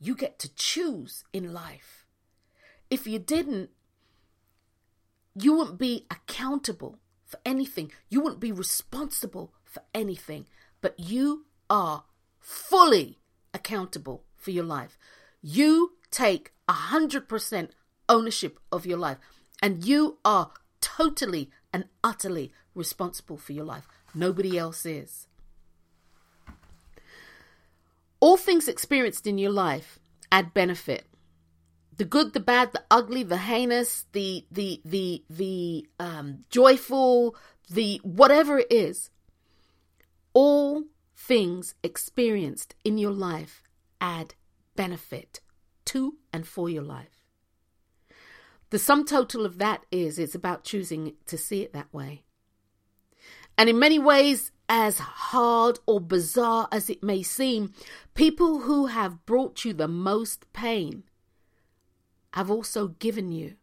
you 0.00 0.16
get 0.16 0.38
to 0.40 0.54
choose 0.54 1.24
in 1.32 1.52
life. 1.52 2.04
If 2.90 3.06
you 3.06 3.18
didn't, 3.18 3.70
you 5.34 5.54
wouldn't 5.54 5.78
be 5.78 6.06
accountable 6.10 6.98
for 7.24 7.38
anything. 7.44 7.92
You 8.08 8.20
wouldn't 8.20 8.40
be 8.40 8.52
responsible 8.52 9.52
for 9.64 9.82
anything. 9.94 10.46
But 10.80 10.98
you 10.98 11.46
are 11.70 12.04
fully 12.40 13.18
accountable 13.52 14.24
for 14.36 14.50
your 14.50 14.64
life. 14.64 14.98
You 15.40 15.92
take 16.10 16.53
100% 16.68 17.70
ownership 18.08 18.58
of 18.72 18.86
your 18.86 18.98
life. 18.98 19.18
And 19.62 19.84
you 19.84 20.18
are 20.24 20.52
totally 20.80 21.50
and 21.72 21.86
utterly 22.02 22.52
responsible 22.74 23.36
for 23.36 23.52
your 23.52 23.64
life. 23.64 23.86
Nobody 24.14 24.58
else 24.58 24.86
is. 24.86 25.26
All 28.20 28.36
things 28.36 28.68
experienced 28.68 29.26
in 29.26 29.38
your 29.38 29.50
life 29.50 29.98
add 30.30 30.54
benefit. 30.54 31.06
The 31.96 32.04
good, 32.04 32.32
the 32.32 32.40
bad, 32.40 32.72
the 32.72 32.82
ugly, 32.90 33.22
the 33.22 33.36
heinous, 33.36 34.06
the 34.12 34.46
the 34.50 34.80
the 34.84 35.24
the 35.30 35.86
um, 36.00 36.44
joyful, 36.50 37.36
the 37.70 38.00
whatever 38.02 38.58
it 38.58 38.72
is. 38.72 39.10
All 40.32 40.84
things 41.16 41.74
experienced 41.82 42.74
in 42.82 42.98
your 42.98 43.12
life 43.12 43.62
add 44.00 44.34
benefit 44.74 45.40
to 45.94 46.16
and 46.32 46.46
for 46.46 46.68
your 46.68 46.82
life. 46.82 47.24
The 48.70 48.80
sum 48.80 49.04
total 49.04 49.46
of 49.46 49.58
that 49.58 49.86
is 49.92 50.18
it's 50.18 50.34
about 50.34 50.64
choosing 50.64 51.14
to 51.26 51.38
see 51.38 51.62
it 51.62 51.72
that 51.72 51.92
way. 51.94 52.24
And 53.56 53.68
in 53.68 53.78
many 53.78 54.00
ways, 54.00 54.50
as 54.68 54.98
hard 54.98 55.78
or 55.86 56.00
bizarre 56.00 56.66
as 56.72 56.90
it 56.90 57.04
may 57.04 57.22
seem, 57.22 57.72
people 58.14 58.60
who 58.60 58.86
have 58.86 59.24
brought 59.24 59.64
you 59.64 59.72
the 59.72 59.86
most 59.86 60.52
pain 60.52 61.04
have 62.32 62.50
also 62.50 62.88
given 62.88 63.30
you 63.30 63.54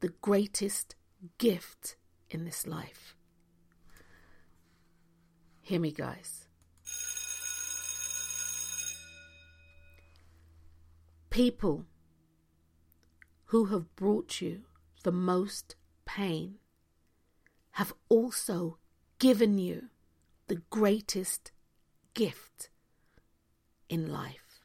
the 0.00 0.14
greatest 0.22 0.94
gift 1.36 1.96
in 2.30 2.46
this 2.46 2.66
life. 2.66 3.14
Hear 5.60 5.80
me, 5.80 5.92
guys. 5.92 6.41
People 11.32 11.86
who 13.46 13.64
have 13.66 13.96
brought 13.96 14.42
you 14.42 14.64
the 15.02 15.10
most 15.10 15.76
pain 16.04 16.56
have 17.72 17.94
also 18.10 18.76
given 19.18 19.56
you 19.56 19.84
the 20.48 20.60
greatest 20.68 21.50
gift 22.12 22.68
in 23.88 24.12
life. 24.12 24.60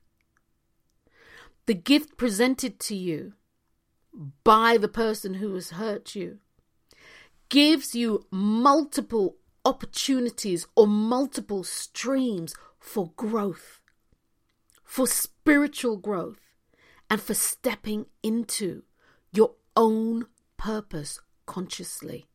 The 1.68 1.74
gift 1.74 2.18
presented 2.18 2.82
to 2.82 2.96
you 2.96 3.32
by 4.44 4.78
the 4.78 4.90
person 4.90 5.36
who 5.36 5.54
has 5.54 5.70
hurt 5.70 6.16
you 6.16 6.40
gives 7.48 7.96
you 7.96 8.26
multiple 8.30 9.38
opportunities 9.64 10.68
or 10.76 10.86
multiple 10.86 11.64
streams 11.64 12.54
for 12.78 13.14
growth, 13.16 13.80
for 14.84 15.08
spiritual 15.08 15.96
growth, 15.96 16.47
and 17.10 17.22
for 17.22 17.34
stepping 17.34 18.06
into 18.22 18.84
your 19.32 19.52
own 19.76 20.26
purpose 20.58 21.20
consciously. 21.46 22.28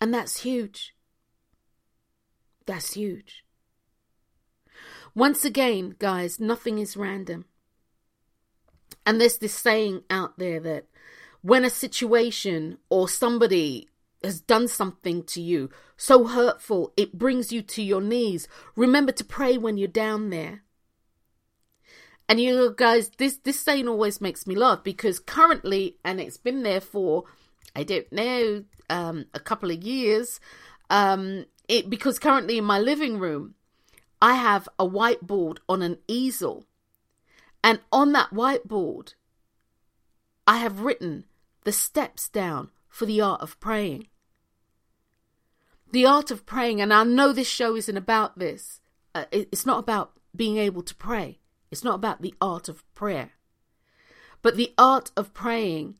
And 0.00 0.14
that's 0.14 0.40
huge. 0.40 0.94
That's 2.66 2.94
huge. 2.94 3.44
Once 5.14 5.44
again, 5.44 5.96
guys, 5.98 6.40
nothing 6.40 6.78
is 6.78 6.96
random. 6.96 7.44
And 9.04 9.20
there's 9.20 9.38
this 9.38 9.54
saying 9.54 10.04
out 10.08 10.38
there 10.38 10.60
that 10.60 10.86
when 11.42 11.64
a 11.64 11.70
situation 11.70 12.78
or 12.88 13.08
somebody 13.08 13.88
has 14.22 14.40
done 14.40 14.68
something 14.68 15.22
to 15.24 15.40
you 15.40 15.70
so 15.96 16.26
hurtful 16.26 16.92
it 16.96 17.18
brings 17.18 17.52
you 17.52 17.62
to 17.62 17.82
your 17.82 18.00
knees, 18.00 18.46
remember 18.76 19.12
to 19.12 19.24
pray 19.24 19.58
when 19.58 19.76
you're 19.78 19.88
down 19.88 20.30
there. 20.30 20.62
And 22.30 22.40
you 22.40 22.72
guys, 22.76 23.10
this 23.18 23.38
this 23.38 23.58
saying 23.58 23.88
always 23.88 24.20
makes 24.20 24.46
me 24.46 24.54
laugh 24.54 24.84
because 24.84 25.18
currently, 25.18 25.96
and 26.04 26.20
it's 26.20 26.36
been 26.36 26.62
there 26.62 26.80
for 26.80 27.24
I 27.74 27.82
don't 27.82 28.10
know 28.12 28.62
um, 28.88 29.26
a 29.34 29.40
couple 29.40 29.72
of 29.72 29.82
years. 29.82 30.38
Um, 30.90 31.46
it 31.66 31.90
because 31.90 32.20
currently 32.20 32.58
in 32.58 32.64
my 32.64 32.78
living 32.78 33.18
room, 33.18 33.56
I 34.22 34.34
have 34.34 34.68
a 34.78 34.86
whiteboard 34.88 35.58
on 35.68 35.82
an 35.82 35.98
easel, 36.06 36.66
and 37.64 37.80
on 37.90 38.12
that 38.12 38.30
whiteboard, 38.30 39.14
I 40.46 40.58
have 40.58 40.82
written 40.82 41.24
the 41.64 41.72
steps 41.72 42.28
down 42.28 42.70
for 42.88 43.06
the 43.06 43.20
art 43.20 43.40
of 43.40 43.58
praying. 43.58 44.06
The 45.90 46.06
art 46.06 46.30
of 46.30 46.46
praying, 46.46 46.80
and 46.80 46.94
I 46.94 47.02
know 47.02 47.32
this 47.32 47.48
show 47.48 47.74
isn't 47.74 47.96
about 47.96 48.38
this. 48.38 48.78
Uh, 49.16 49.24
it's 49.32 49.66
not 49.66 49.80
about 49.80 50.12
being 50.36 50.58
able 50.58 50.82
to 50.82 50.94
pray. 50.94 51.40
It's 51.70 51.84
not 51.84 51.94
about 51.94 52.22
the 52.22 52.34
art 52.40 52.68
of 52.68 52.82
prayer. 52.94 53.30
But 54.42 54.56
the 54.56 54.72
art 54.78 55.10
of 55.16 55.34
praying 55.34 55.96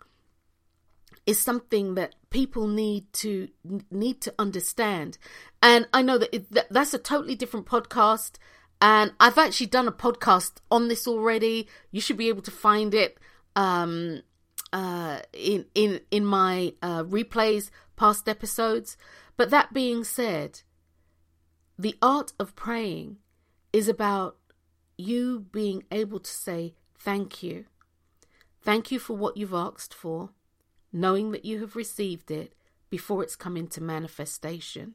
is 1.27 1.39
something 1.39 1.95
that 1.95 2.15
people 2.31 2.67
need 2.67 3.13
to 3.13 3.49
need 3.91 4.21
to 4.23 4.35
understand. 4.39 5.19
And 5.63 5.87
I 5.93 6.03
know 6.03 6.19
that, 6.19 6.35
it, 6.35 6.51
that 6.53 6.69
that's 6.71 6.95
a 6.95 6.99
totally 6.99 7.35
different 7.35 7.67
podcast 7.67 8.37
and 8.81 9.13
I've 9.21 9.39
actually 9.39 9.67
done 9.67 9.87
a 9.89 9.93
podcast 9.93 10.53
on 10.71 10.89
this 10.89 11.07
already. 11.07 11.69
You 11.91 12.01
should 12.01 12.17
be 12.17 12.29
able 12.29 12.43
to 12.43 12.51
find 12.51 12.95
it 12.95 13.19
um, 13.55 14.23
uh, 14.73 15.21
in 15.33 15.67
in 15.75 16.01
in 16.11 16.25
my 16.25 16.75
uh, 16.83 17.05
replays, 17.05 17.71
past 17.97 18.29
episodes. 18.29 18.97
But 19.37 19.51
that 19.51 19.73
being 19.73 20.05
said, 20.05 20.63
the 21.79 21.97
art 22.01 22.33
of 22.39 22.57
praying 22.57 23.19
is 23.73 23.89
about 23.89 24.37
you 25.01 25.47
being 25.53 25.85
able 25.91 26.21
to 26.21 26.31
say 26.31 26.75
thank 26.99 27.43
you. 27.43 27.65
Thank 28.63 28.91
you 28.91 28.99
for 28.99 29.17
what 29.17 29.37
you've 29.37 29.55
asked 29.55 29.95
for, 29.95 30.31
knowing 30.93 31.33
that 31.33 31.45
you 31.45 31.61
have 31.61 31.77
received 31.77 32.31
it 32.31 32.55
before 32.91 33.23
it's 33.23 33.37
come 33.37 33.57
into 33.57 33.83
manifestation. 33.83 34.95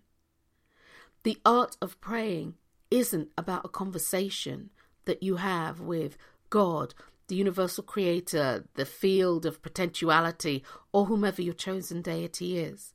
The 1.24 1.38
art 1.46 1.78
of 1.82 2.00
praying 2.02 2.56
isn't 2.91 3.30
about 3.38 3.65
a 3.65 3.70
conversation 3.70 4.70
that 5.06 5.24
you 5.24 5.38
have 5.38 5.80
with 5.80 6.18
God, 6.50 6.94
the 7.28 7.36
universal 7.36 7.84
creator, 7.84 8.65
the 8.75 8.86
field 8.86 9.46
of 9.46 9.63
potentiality, 9.63 10.63
or 10.92 11.06
whomever 11.06 11.42
your 11.42 11.54
chosen 11.54 12.02
deity 12.02 12.60
is. 12.60 12.94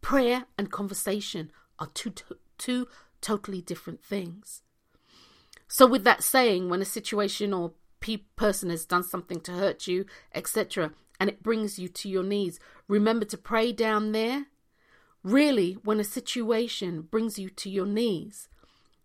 Prayer 0.00 0.46
and 0.56 0.72
conversation 0.72 1.52
are 1.78 1.88
two, 1.92 2.14
two 2.56 2.88
totally 3.20 3.60
different 3.60 4.02
things. 4.02 4.62
So, 5.72 5.86
with 5.86 6.02
that 6.02 6.24
saying, 6.24 6.68
when 6.68 6.82
a 6.82 6.84
situation 6.84 7.54
or 7.54 7.74
pe- 8.00 8.24
person 8.34 8.70
has 8.70 8.84
done 8.84 9.04
something 9.04 9.40
to 9.42 9.52
hurt 9.52 9.86
you, 9.86 10.04
etc., 10.34 10.92
and 11.20 11.30
it 11.30 11.44
brings 11.44 11.78
you 11.78 11.86
to 11.86 12.08
your 12.08 12.24
knees, 12.24 12.58
remember 12.88 13.24
to 13.26 13.38
pray 13.38 13.70
down 13.70 14.10
there. 14.10 14.46
Really, 15.22 15.74
when 15.84 16.00
a 16.00 16.04
situation 16.04 17.02
brings 17.02 17.38
you 17.38 17.48
to 17.50 17.70
your 17.70 17.86
knees, 17.86 18.48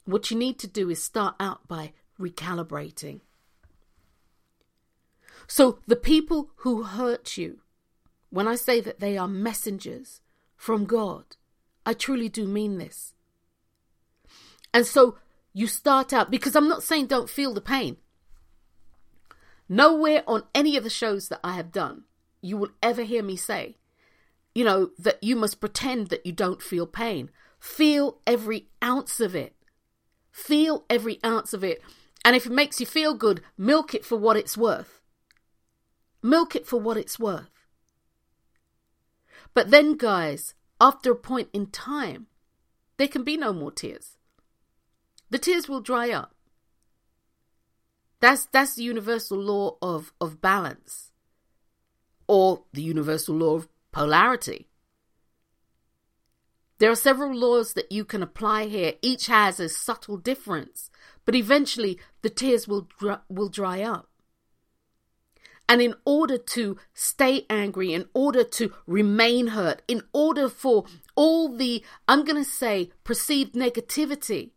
what 0.06 0.32
you 0.32 0.38
need 0.38 0.58
to 0.58 0.68
do 0.68 0.90
is 0.90 1.04
start 1.04 1.36
out 1.40 1.68
by 1.68 1.94
recalibrating. 2.20 3.20
So, 5.46 5.78
the 5.86 5.96
people 5.96 6.50
who 6.58 6.82
hurt 6.82 7.38
you, 7.38 7.60
when 8.32 8.48
I 8.48 8.56
say 8.56 8.82
that 8.82 9.00
they 9.00 9.20
are 9.20 9.28
messengers 9.28 10.20
from 10.56 10.86
God, 10.86 11.36
I 11.86 11.94
truly 11.94 12.28
do 12.28 12.48
mean 12.48 12.80
this. 12.80 13.14
And 14.74 14.88
so, 14.88 15.18
you 15.56 15.68
start 15.68 16.12
out 16.12 16.30
because 16.30 16.56
I'm 16.56 16.68
not 16.68 16.84
saying 16.84 17.08
don't 17.08 17.30
feel 17.30 17.54
the 17.54 17.62
pain. 17.62 17.96
Nowhere 19.70 20.22
on 20.28 20.44
any 20.54 20.76
of 20.78 20.84
the 20.84 20.90
shows 20.90 21.30
that 21.30 21.40
I 21.44 21.54
have 21.54 21.72
done 21.72 22.04
you 22.46 22.58
will 22.58 22.70
ever 22.84 23.04
hear 23.04 23.24
me 23.24 23.36
say, 23.36 23.78
you 24.54 24.64
know, 24.64 24.92
that 25.00 25.24
you 25.24 25.36
must 25.36 25.60
pretend 25.60 26.10
that 26.10 26.26
you 26.26 26.32
don't 26.32 26.62
feel 26.62 26.86
pain. 26.86 27.32
Feel 27.60 28.20
every 28.28 28.68
ounce 28.84 29.20
of 29.20 29.36
it. 29.36 29.56
Feel 30.32 30.86
every 30.90 31.20
ounce 31.26 31.54
of 31.54 31.64
it. 31.64 31.82
And 32.24 32.36
if 32.36 32.46
it 32.46 32.52
makes 32.52 32.80
you 32.80 32.86
feel 32.86 33.16
good, 33.16 33.42
milk 33.58 33.96
it 33.96 34.06
for 34.06 34.18
what 34.18 34.38
it's 34.38 34.58
worth. 34.58 35.02
Milk 36.22 36.56
it 36.56 36.68
for 36.68 36.80
what 36.80 36.98
it's 36.98 37.18
worth. 37.18 37.50
But 39.56 39.72
then, 39.72 39.96
guys, 39.96 40.54
after 40.80 41.12
a 41.12 41.16
point 41.16 41.50
in 41.52 41.68
time, 41.68 42.28
there 42.98 43.08
can 43.08 43.24
be 43.24 43.38
no 43.38 43.54
more 43.54 43.72
tears. 43.72 44.18
The 45.36 45.40
tears 45.40 45.68
will 45.68 45.82
dry 45.82 46.12
up. 46.12 46.34
That's 48.22 48.46
that's 48.46 48.76
the 48.76 48.84
universal 48.84 49.38
law 49.38 49.76
of, 49.82 50.14
of 50.22 50.40
balance. 50.40 51.12
Or 52.26 52.64
the 52.72 52.82
universal 52.82 53.36
law 53.36 53.56
of 53.56 53.68
polarity. 53.92 54.70
There 56.78 56.90
are 56.90 56.96
several 56.96 57.36
laws 57.36 57.74
that 57.74 57.92
you 57.92 58.06
can 58.06 58.24
apply 58.24 58.68
here. 58.68 58.94
Each 59.02 59.28
has 59.28 59.60
a 59.60 59.68
subtle 59.68 60.16
difference, 60.16 60.90
but 61.26 61.36
eventually 61.36 62.00
the 62.22 62.30
tears 62.30 62.66
will 62.66 62.88
will 63.28 63.50
dry 63.50 63.82
up. 63.82 64.08
And 65.68 65.82
in 65.82 65.96
order 66.06 66.38
to 66.38 66.78
stay 66.94 67.46
angry, 67.50 67.94
in 67.94 68.06
order 68.14 68.46
to 68.46 68.72
remain 68.88 69.48
hurt, 69.48 69.82
in 69.90 70.04
order 70.14 70.48
for 70.48 70.86
all 71.14 71.50
the, 71.58 71.84
I'm 72.08 72.24
going 72.24 72.42
to 72.42 72.50
say, 72.50 72.92
perceived 73.04 73.54
negativity 73.54 74.52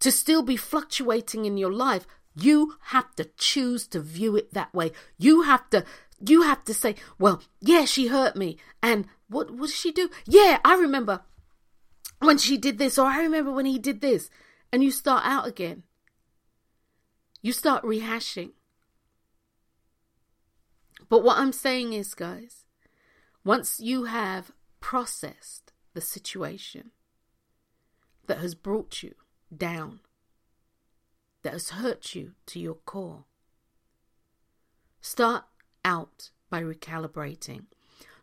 to 0.00 0.10
still 0.10 0.42
be 0.42 0.56
fluctuating 0.56 1.44
in 1.44 1.56
your 1.56 1.72
life, 1.72 2.06
you 2.34 2.76
have 2.86 3.14
to 3.16 3.24
choose 3.36 3.86
to 3.88 4.00
view 4.00 4.36
it 4.36 4.52
that 4.54 4.72
way. 4.74 4.92
You 5.18 5.42
have 5.42 5.68
to 5.70 5.84
you 6.22 6.42
have 6.42 6.64
to 6.64 6.74
say, 6.74 6.96
well, 7.18 7.42
yeah, 7.60 7.86
she 7.86 8.08
hurt 8.08 8.36
me. 8.36 8.58
And 8.82 9.06
what 9.28 9.56
did 9.56 9.70
she 9.70 9.90
do? 9.90 10.10
Yeah, 10.26 10.58
I 10.64 10.74
remember 10.74 11.22
when 12.18 12.36
she 12.36 12.58
did 12.58 12.76
this, 12.76 12.98
or 12.98 13.06
I 13.06 13.20
remember 13.20 13.50
when 13.50 13.64
he 13.64 13.78
did 13.78 14.02
this. 14.02 14.28
And 14.70 14.84
you 14.84 14.90
start 14.90 15.24
out 15.24 15.46
again. 15.46 15.84
You 17.40 17.52
start 17.52 17.82
rehashing. 17.84 18.50
But 21.08 21.24
what 21.24 21.38
I'm 21.38 21.52
saying 21.52 21.94
is, 21.94 22.14
guys, 22.14 22.66
once 23.42 23.80
you 23.80 24.04
have 24.04 24.52
processed 24.80 25.72
the 25.94 26.00
situation 26.02 26.90
that 28.26 28.38
has 28.38 28.54
brought 28.54 29.02
you 29.02 29.14
down, 29.56 30.00
that 31.42 31.52
has 31.52 31.70
hurt 31.70 32.14
you 32.14 32.32
to 32.46 32.60
your 32.60 32.74
core, 32.74 33.24
start 35.00 35.44
out 35.84 36.30
by 36.50 36.62
recalibrating. 36.62 37.64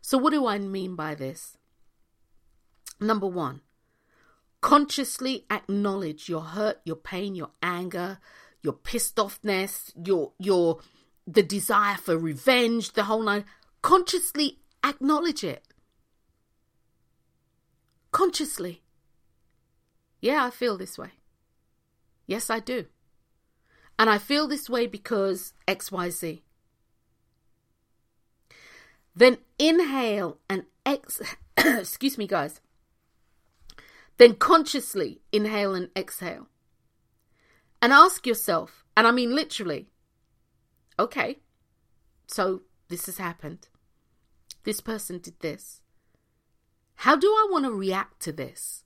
So, 0.00 0.18
what 0.18 0.32
do 0.32 0.46
I 0.46 0.58
mean 0.58 0.94
by 0.94 1.14
this? 1.14 1.56
Number 3.00 3.26
one, 3.26 3.62
consciously 4.60 5.44
acknowledge 5.50 6.28
your 6.28 6.40
hurt, 6.40 6.80
your 6.84 6.96
pain, 6.96 7.34
your 7.34 7.50
anger, 7.62 8.18
your 8.62 8.72
pissed 8.72 9.16
offness, 9.16 9.92
your 10.04 10.32
your 10.38 10.80
the 11.26 11.42
desire 11.42 11.96
for 11.96 12.16
revenge, 12.16 12.92
the 12.92 13.04
whole 13.04 13.22
nine, 13.22 13.44
consciously 13.82 14.58
acknowledge 14.84 15.44
it. 15.44 15.64
Consciously. 18.10 18.82
Yeah, 20.20 20.44
I 20.44 20.50
feel 20.50 20.76
this 20.78 20.98
way. 20.98 21.10
Yes, 22.28 22.50
I 22.50 22.60
do. 22.60 22.84
And 23.98 24.08
I 24.08 24.18
feel 24.18 24.46
this 24.46 24.70
way 24.70 24.86
because 24.86 25.54
XYZ. 25.66 26.42
Then 29.16 29.38
inhale 29.58 30.38
and 30.48 30.66
exhale. 30.86 31.26
Excuse 31.56 32.18
me, 32.18 32.26
guys. 32.28 32.60
Then 34.18 34.34
consciously 34.34 35.22
inhale 35.32 35.74
and 35.74 35.88
exhale. 35.96 36.48
And 37.80 37.92
ask 37.92 38.26
yourself, 38.26 38.84
and 38.96 39.06
I 39.06 39.10
mean 39.10 39.34
literally, 39.34 39.88
okay, 40.98 41.38
so 42.26 42.62
this 42.88 43.06
has 43.06 43.18
happened. 43.18 43.68
This 44.64 44.80
person 44.80 45.18
did 45.18 45.40
this. 45.40 45.80
How 46.96 47.16
do 47.16 47.28
I 47.28 47.48
want 47.50 47.64
to 47.64 47.72
react 47.72 48.20
to 48.22 48.32
this? 48.32 48.84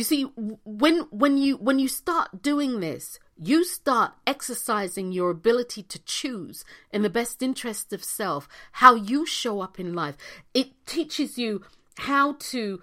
You 0.00 0.04
see, 0.04 0.22
when 0.64 1.00
when 1.10 1.36
you 1.36 1.58
when 1.58 1.78
you 1.78 1.86
start 1.86 2.40
doing 2.40 2.80
this, 2.80 3.18
you 3.36 3.64
start 3.64 4.14
exercising 4.26 5.12
your 5.12 5.28
ability 5.28 5.82
to 5.82 5.98
choose 6.04 6.64
in 6.90 7.02
the 7.02 7.10
best 7.10 7.42
interest 7.42 7.92
of 7.92 8.02
self 8.02 8.48
how 8.72 8.94
you 8.94 9.26
show 9.26 9.60
up 9.60 9.78
in 9.78 9.92
life. 9.92 10.16
It 10.54 10.86
teaches 10.86 11.36
you 11.36 11.60
how 11.98 12.36
to 12.52 12.82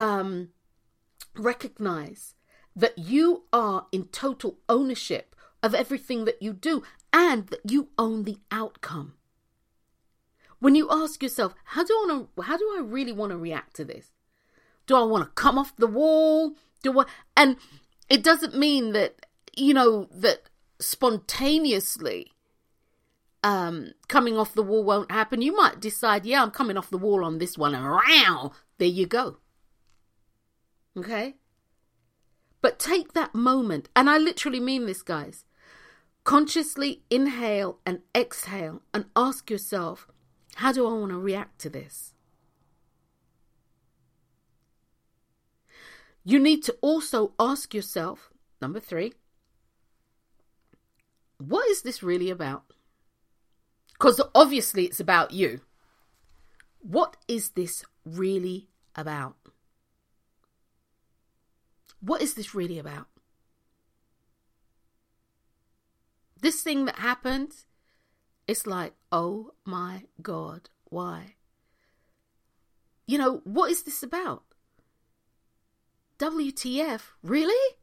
um, 0.00 0.50
recognize 1.36 2.34
that 2.74 2.96
you 2.98 3.44
are 3.52 3.86
in 3.92 4.04
total 4.04 4.58
ownership 4.68 5.34
of 5.62 5.74
everything 5.74 6.24
that 6.24 6.40
you 6.40 6.52
do 6.52 6.82
and 7.12 7.48
that 7.48 7.60
you 7.68 7.88
own 7.98 8.24
the 8.24 8.38
outcome. 8.50 9.14
When 10.60 10.74
you 10.74 10.88
ask 10.90 11.22
yourself, 11.22 11.54
how 11.64 11.84
do 11.84 11.92
I 11.92 12.06
want 12.06 12.36
to, 12.36 12.42
how 12.42 12.56
do 12.56 12.74
I 12.76 12.80
really 12.82 13.12
want 13.12 13.30
to 13.32 13.38
react 13.38 13.74
to 13.76 13.84
this? 13.84 14.10
Do 14.86 14.96
I 14.96 15.02
want 15.02 15.24
to 15.24 15.30
come 15.30 15.58
off 15.58 15.74
the 15.76 15.86
wall? 15.86 16.54
Do 16.82 17.00
I, 17.00 17.04
and 17.36 17.56
it 18.08 18.22
doesn't 18.22 18.56
mean 18.56 18.92
that, 18.92 19.26
you 19.56 19.74
know, 19.74 20.08
that 20.12 20.48
spontaneously 20.80 22.32
um, 23.42 23.92
coming 24.08 24.36
off 24.36 24.54
the 24.54 24.62
wall 24.62 24.84
won't 24.84 25.10
happen. 25.10 25.42
You 25.42 25.56
might 25.56 25.80
decide, 25.80 26.26
yeah, 26.26 26.42
I'm 26.42 26.50
coming 26.50 26.76
off 26.76 26.90
the 26.90 26.98
wall 26.98 27.24
on 27.24 27.38
this 27.38 27.56
one, 27.56 27.74
and 27.74 27.84
wow, 27.84 28.52
there 28.78 28.88
you 28.88 29.06
go. 29.06 29.38
Okay? 30.98 31.36
But 32.60 32.78
take 32.78 33.12
that 33.12 33.34
moment, 33.34 33.88
and 33.94 34.10
I 34.10 34.18
literally 34.18 34.60
mean 34.60 34.86
this, 34.86 35.02
guys. 35.02 35.44
Consciously 36.24 37.02
inhale 37.08 37.78
and 37.86 38.00
exhale 38.14 38.82
and 38.92 39.06
ask 39.14 39.50
yourself, 39.50 40.08
how 40.56 40.72
do 40.72 40.86
I 40.86 40.92
want 40.92 41.12
to 41.12 41.18
react 41.18 41.60
to 41.60 41.70
this? 41.70 42.14
You 46.24 46.38
need 46.38 46.62
to 46.64 46.76
also 46.82 47.32
ask 47.38 47.72
yourself, 47.72 48.30
number 48.60 48.80
three, 48.80 49.14
what 51.38 51.66
is 51.70 51.82
this 51.82 52.02
really 52.02 52.28
about? 52.28 52.64
Because 53.92 54.20
obviously 54.34 54.84
it's 54.84 55.00
about 55.00 55.30
you. 55.30 55.60
What 56.80 57.16
is 57.28 57.50
this 57.50 57.84
really 58.04 58.68
about? 58.94 59.36
What 62.00 62.22
is 62.22 62.34
this 62.34 62.54
really 62.54 62.78
about? 62.78 63.06
This 66.40 66.62
thing 66.62 66.84
that 66.84 67.00
happened, 67.00 67.52
it's 68.46 68.66
like, 68.66 68.94
oh 69.10 69.54
my 69.64 70.04
God, 70.22 70.70
why? 70.84 71.34
You 73.06 73.18
know, 73.18 73.40
what 73.44 73.70
is 73.70 73.82
this 73.82 74.02
about? 74.02 74.44
WTF? 76.18 77.00
Really? 77.22 77.76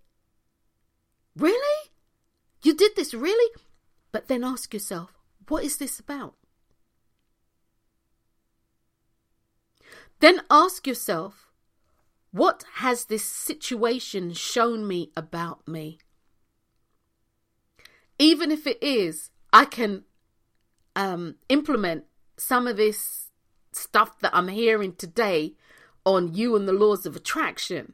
Really? 1.36 1.90
You 2.64 2.74
did 2.74 2.96
this, 2.96 3.14
really? 3.14 3.52
But 4.12 4.28
then 4.28 4.44
ask 4.44 4.74
yourself, 4.74 5.12
what 5.48 5.64
is 5.64 5.78
this 5.78 6.00
about? 6.00 6.36
Then 10.20 10.42
ask 10.50 10.88
yourself, 10.88 11.45
what 12.36 12.66
has 12.76 13.06
this 13.06 13.24
situation 13.24 14.34
shown 14.34 14.86
me 14.86 15.10
about 15.16 15.66
me? 15.66 15.98
Even 18.20 18.52
if 18.52 18.68
it 18.68 18.78
is, 18.84 19.30
I 19.54 19.64
can 19.64 20.04
um, 20.98 21.36
implement 21.48 22.04
some 22.36 22.68
of 22.68 22.76
this 22.76 23.32
stuff 23.72 24.20
that 24.20 24.36
I'm 24.36 24.50
hearing 24.50 24.96
today 24.96 25.54
on 26.06 26.34
you 26.34 26.58
and 26.58 26.68
the 26.68 26.74
laws 26.74 27.06
of 27.06 27.16
attraction. 27.16 27.94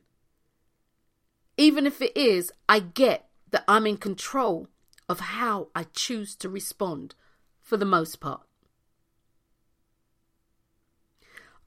Even 1.55 1.85
if 1.85 2.01
it 2.01 2.17
is, 2.17 2.51
I 2.67 2.79
get 2.79 3.29
that 3.51 3.63
I'm 3.67 3.85
in 3.85 3.97
control 3.97 4.69
of 5.07 5.19
how 5.19 5.67
I 5.75 5.83
choose 5.83 6.35
to 6.37 6.49
respond 6.49 7.13
for 7.61 7.77
the 7.77 7.85
most 7.85 8.19
part. 8.19 8.41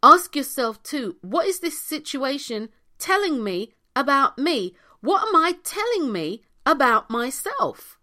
Ask 0.05 0.37
yourself 0.37 0.83
too 0.83 1.17
what 1.23 1.47
is 1.47 1.61
this 1.61 1.81
situation 1.81 2.69
telling 2.99 3.43
me 3.43 3.73
about 3.97 4.37
me? 4.37 4.75
What 5.01 5.27
am 5.27 5.35
I 5.35 5.55
telling 5.65 6.13
me 6.13 6.43
about 6.67 7.09
myself? 7.09 7.99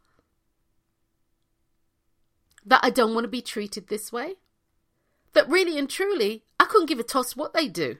That 2.66 2.80
I 2.82 2.90
don't 2.90 3.14
want 3.14 3.26
to 3.26 3.30
be 3.30 3.44
treated 3.44 3.88
this 3.88 4.12
way? 4.12 4.38
That 5.34 5.48
really 5.48 5.78
and 5.78 5.88
truly, 5.88 6.44
I 6.60 6.66
couldn't 6.66 6.90
give 6.90 7.00
a 7.00 7.04
toss 7.04 7.36
what 7.36 7.54
they 7.54 7.68
do. 7.68 7.98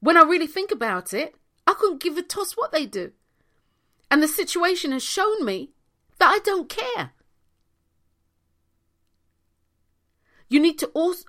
When 0.00 0.18
I 0.18 0.22
really 0.22 0.46
think 0.46 0.70
about 0.70 1.14
it, 1.14 1.34
I 1.66 1.72
couldn't 1.72 2.02
give 2.02 2.18
a 2.18 2.22
toss 2.22 2.58
what 2.58 2.72
they 2.72 2.84
do. 2.84 3.12
And 4.10 4.22
the 4.22 4.28
situation 4.28 4.92
has 4.92 5.02
shown 5.02 5.46
me 5.46 5.70
that 6.18 6.28
I 6.30 6.40
don't 6.44 6.68
care. 6.68 7.12
You 10.48 10.60
need 10.60 10.78
to 10.78 10.86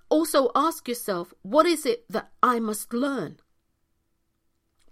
also 0.09 0.51
ask 0.55 0.87
yourself 0.87 1.33
what 1.41 1.65
is 1.65 1.85
it 1.85 2.05
that 2.09 2.29
I 2.43 2.59
must 2.59 2.93
learn? 2.93 3.37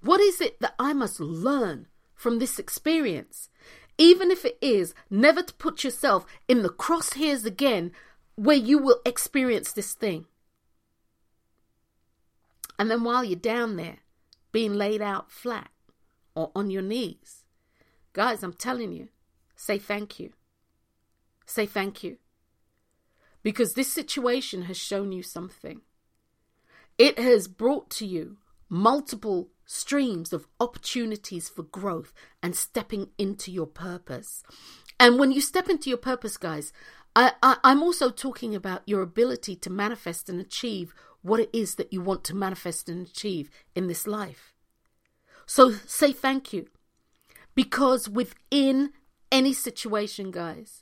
What 0.02 0.20
is 0.20 0.42
it 0.42 0.60
that 0.62 0.76
I 0.80 0.94
must 0.94 1.20
learn 1.20 1.88
from 2.14 2.40
this 2.40 2.58
experience? 2.58 3.50
Even 3.98 4.32
if 4.32 4.44
it 4.44 4.58
is 4.62 4.94
never 5.10 5.42
to 5.42 5.54
put 5.54 5.84
yourself 5.84 6.26
in 6.48 6.64
the 6.64 6.70
crosshairs 6.70 7.46
again 7.46 7.92
where 8.36 8.58
you 8.58 8.78
will 8.78 9.00
experience 9.06 9.72
this 9.72 9.94
thing. 9.94 10.26
And 12.78 12.92
then 12.92 13.04
while 13.04 13.24
you're 13.24 13.40
down 13.40 13.78
there, 13.78 14.00
being 14.52 14.74
laid 14.74 15.02
out 15.02 15.32
flat 15.32 15.70
or 16.36 16.52
on 16.56 16.70
your 16.70 16.82
knees, 16.82 17.46
guys, 18.12 18.44
I'm 18.44 18.54
telling 18.54 18.92
you, 18.92 19.08
say 19.56 19.78
thank 19.78 20.20
you. 20.20 20.34
Say 21.46 21.66
thank 21.66 22.04
you 22.04 22.18
because 23.46 23.76
this 23.76 23.94
situation 23.94 24.64
has 24.64 24.76
shown 24.76 25.12
you 25.12 25.22
something. 25.22 25.82
It 26.98 27.20
has 27.20 27.48
brought 27.48 27.92
to 27.92 28.06
you 28.06 28.38
multiple 28.70 29.50
streams 29.68 30.34
of 30.34 30.48
opportunities 30.60 31.48
for 31.48 31.62
growth 31.62 32.12
and 32.42 32.56
stepping 32.56 33.10
into 33.20 33.52
your 33.52 33.68
purpose. 33.68 34.42
And 35.00 35.20
when 35.20 35.32
you 35.32 35.42
step 35.42 35.70
into 35.70 35.90
your 35.90 36.00
purpose, 36.00 36.38
guys, 36.38 36.74
I, 37.16 37.34
I'm 37.64 37.84
also 37.84 38.10
talking 38.10 38.56
about 38.56 38.82
your 38.88 39.04
ability 39.04 39.56
to 39.58 39.70
manifest 39.70 40.28
and 40.28 40.42
achieve 40.42 40.96
what 41.22 41.40
it 41.40 41.52
is 41.54 41.76
that 41.76 41.94
you 41.94 42.02
want 42.02 42.24
to 42.24 42.36
manifest 42.36 42.90
and 42.90 43.06
achieve 43.06 43.52
in 43.76 43.86
this 43.86 44.08
life. 44.08 44.56
So 45.46 45.70
say 45.86 46.12
thank 46.12 46.52
you. 46.52 46.66
Because 47.54 48.10
within 48.10 48.90
any 49.32 49.54
situation, 49.54 50.32
guys, 50.32 50.82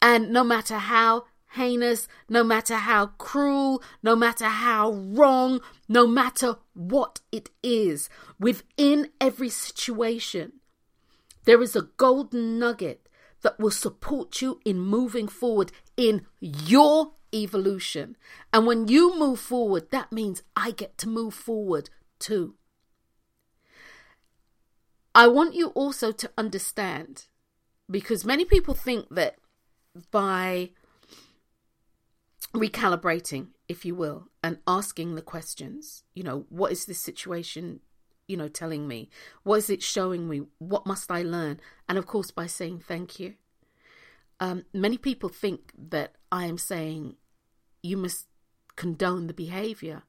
and 0.00 0.30
no 0.30 0.42
matter 0.42 0.78
how 0.78 1.24
heinous, 1.52 2.08
no 2.28 2.44
matter 2.44 2.76
how 2.76 3.06
cruel, 3.18 3.82
no 4.02 4.14
matter 4.14 4.46
how 4.46 4.92
wrong, 4.92 5.60
no 5.88 6.06
matter 6.06 6.56
what 6.74 7.20
it 7.32 7.50
is, 7.62 8.08
within 8.38 9.10
every 9.20 9.48
situation, 9.48 10.52
there 11.44 11.62
is 11.62 11.74
a 11.74 11.88
golden 11.96 12.58
nugget 12.58 13.08
that 13.42 13.58
will 13.58 13.70
support 13.70 14.42
you 14.42 14.60
in 14.64 14.80
moving 14.80 15.28
forward 15.28 15.72
in 15.96 16.26
your 16.40 17.12
evolution. 17.32 18.16
And 18.52 18.66
when 18.66 18.88
you 18.88 19.18
move 19.18 19.40
forward, 19.40 19.90
that 19.90 20.12
means 20.12 20.42
I 20.56 20.72
get 20.72 20.98
to 20.98 21.08
move 21.08 21.34
forward 21.34 21.90
too. 22.18 22.54
I 25.14 25.26
want 25.26 25.54
you 25.54 25.68
also 25.68 26.12
to 26.12 26.30
understand 26.36 27.26
because 27.90 28.24
many 28.24 28.44
people 28.44 28.74
think 28.74 29.08
that 29.10 29.36
by 30.10 30.70
recalibrating, 32.58 33.48
if 33.68 33.84
you 33.84 33.94
will, 33.94 34.28
and 34.42 34.58
asking 34.66 35.14
the 35.14 35.22
questions. 35.22 36.04
You 36.14 36.24
know, 36.24 36.46
what 36.48 36.72
is 36.72 36.84
this 36.84 37.00
situation, 37.00 37.80
you 38.26 38.36
know, 38.36 38.48
telling 38.48 38.86
me? 38.86 39.10
What 39.42 39.56
is 39.56 39.70
it 39.70 39.82
showing 39.82 40.28
me? 40.28 40.42
What 40.58 40.86
must 40.86 41.10
I 41.10 41.22
learn? 41.22 41.60
And 41.88 41.98
of 41.98 42.06
course, 42.06 42.30
by 42.30 42.46
saying 42.46 42.80
thank 42.80 43.18
you. 43.18 43.34
Um, 44.40 44.64
many 44.72 44.98
people 44.98 45.28
think 45.28 45.72
that 45.90 46.12
I 46.30 46.46
am 46.46 46.58
saying 46.58 47.16
you 47.82 47.96
must 47.96 48.26
condone 48.76 49.26
the 49.26 49.34
behavior. 49.34 50.02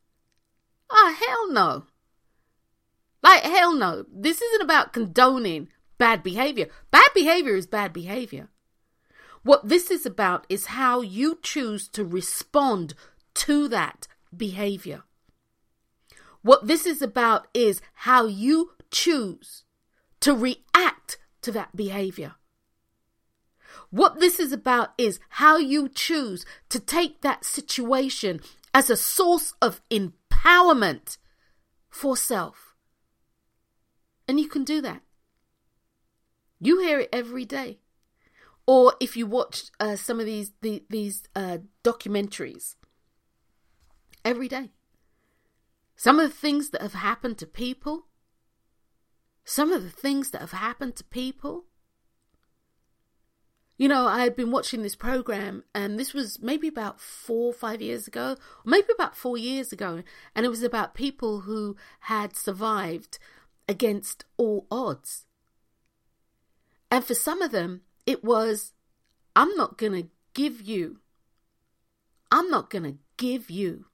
Ah, 0.91 0.95
oh, 0.95 1.15
hell 1.27 1.51
no. 1.51 1.83
Like, 3.21 3.43
hell 3.43 3.73
no. 3.73 4.05
This 4.11 4.41
isn't 4.41 4.61
about 4.61 4.93
condoning 4.93 5.69
bad 5.97 6.23
behavior. 6.23 6.67
Bad 6.91 7.09
behavior 7.13 7.55
is 7.55 7.67
bad 7.67 7.91
behavior. 7.91 8.49
What 9.43 9.67
this 9.67 9.89
is 9.89 10.05
about 10.05 10.45
is 10.49 10.67
how 10.67 11.01
you 11.01 11.39
choose 11.41 11.87
to 11.89 12.03
respond 12.03 12.93
to 13.35 13.67
that 13.69 14.07
behavior. 14.35 15.03
What 16.41 16.67
this 16.67 16.85
is 16.85 17.01
about 17.01 17.47
is 17.53 17.81
how 17.93 18.25
you 18.25 18.71
choose 18.91 19.63
to 20.21 20.33
react 20.35 21.17
to 21.41 21.51
that 21.51 21.75
behavior. 21.75 22.35
What 23.91 24.19
this 24.19 24.39
is 24.39 24.51
about 24.51 24.93
is 24.97 25.19
how 25.29 25.57
you 25.57 25.89
choose 25.89 26.45
to 26.69 26.79
take 26.79 27.21
that 27.21 27.45
situation 27.45 28.41
as 28.73 28.89
a 28.89 28.97
source 28.97 29.53
of 29.61 29.81
empowerment 29.89 31.17
for 31.89 32.15
self. 32.15 32.75
And 34.27 34.39
you 34.39 34.47
can 34.47 34.63
do 34.63 34.81
that. 34.81 35.01
You 36.59 36.79
hear 36.81 36.99
it 36.99 37.09
every 37.11 37.45
day 37.45 37.79
or 38.69 38.93
if 38.99 39.17
you 39.17 39.25
watch 39.25 39.63
uh, 39.79 39.95
some 39.95 40.19
of 40.19 40.27
these 40.27 40.51
the, 40.61 40.83
these 40.91 41.23
uh, 41.35 41.57
documentaries 41.83 42.75
every 44.23 44.47
day. 44.47 44.69
Some 45.95 46.19
of 46.19 46.29
the 46.29 46.35
things 46.35 46.69
that 46.69 46.83
have 46.83 46.93
happened 46.93 47.39
to 47.39 47.47
people. 47.47 48.05
Some 49.43 49.71
of 49.71 49.81
the 49.81 49.89
things 49.89 50.29
that 50.29 50.41
have 50.41 50.51
happened 50.51 50.95
to 50.97 51.03
people. 51.03 51.65
You 53.77 53.87
know 53.87 54.05
i 54.05 54.19
had 54.19 54.35
been 54.35 54.51
watching 54.51 54.83
this 54.83 54.95
program 54.95 55.63
and 55.73 55.97
this 55.97 56.13
was 56.13 56.39
maybe 56.39 56.67
about 56.67 56.99
four 56.99 57.45
or 57.51 57.53
five 57.53 57.81
years 57.81 58.07
ago 58.07 58.35
maybe 58.65 58.89
about 58.93 59.15
four 59.15 59.37
years 59.37 59.71
ago 59.71 60.03
and 60.35 60.45
it 60.45 60.49
was 60.49 60.63
about 60.63 60.93
people 60.93 61.41
who 61.41 61.77
had 62.01 62.35
survived 62.35 63.19
against 63.69 64.25
all 64.35 64.67
odds. 64.69 65.25
And 66.91 67.05
for 67.05 67.15
some 67.15 67.41
of 67.41 67.51
them 67.51 67.83
it 68.09 68.23
was, 68.23 68.73
I'm 69.35 69.55
not 69.55 69.77
going 69.77 69.93
to 69.93 70.09
give 70.33 70.63
you, 70.63 70.97
I'm 72.31 72.49
not 72.49 72.71
going 72.71 72.85
to 72.85 72.97
give 73.17 73.51
you 73.51 73.85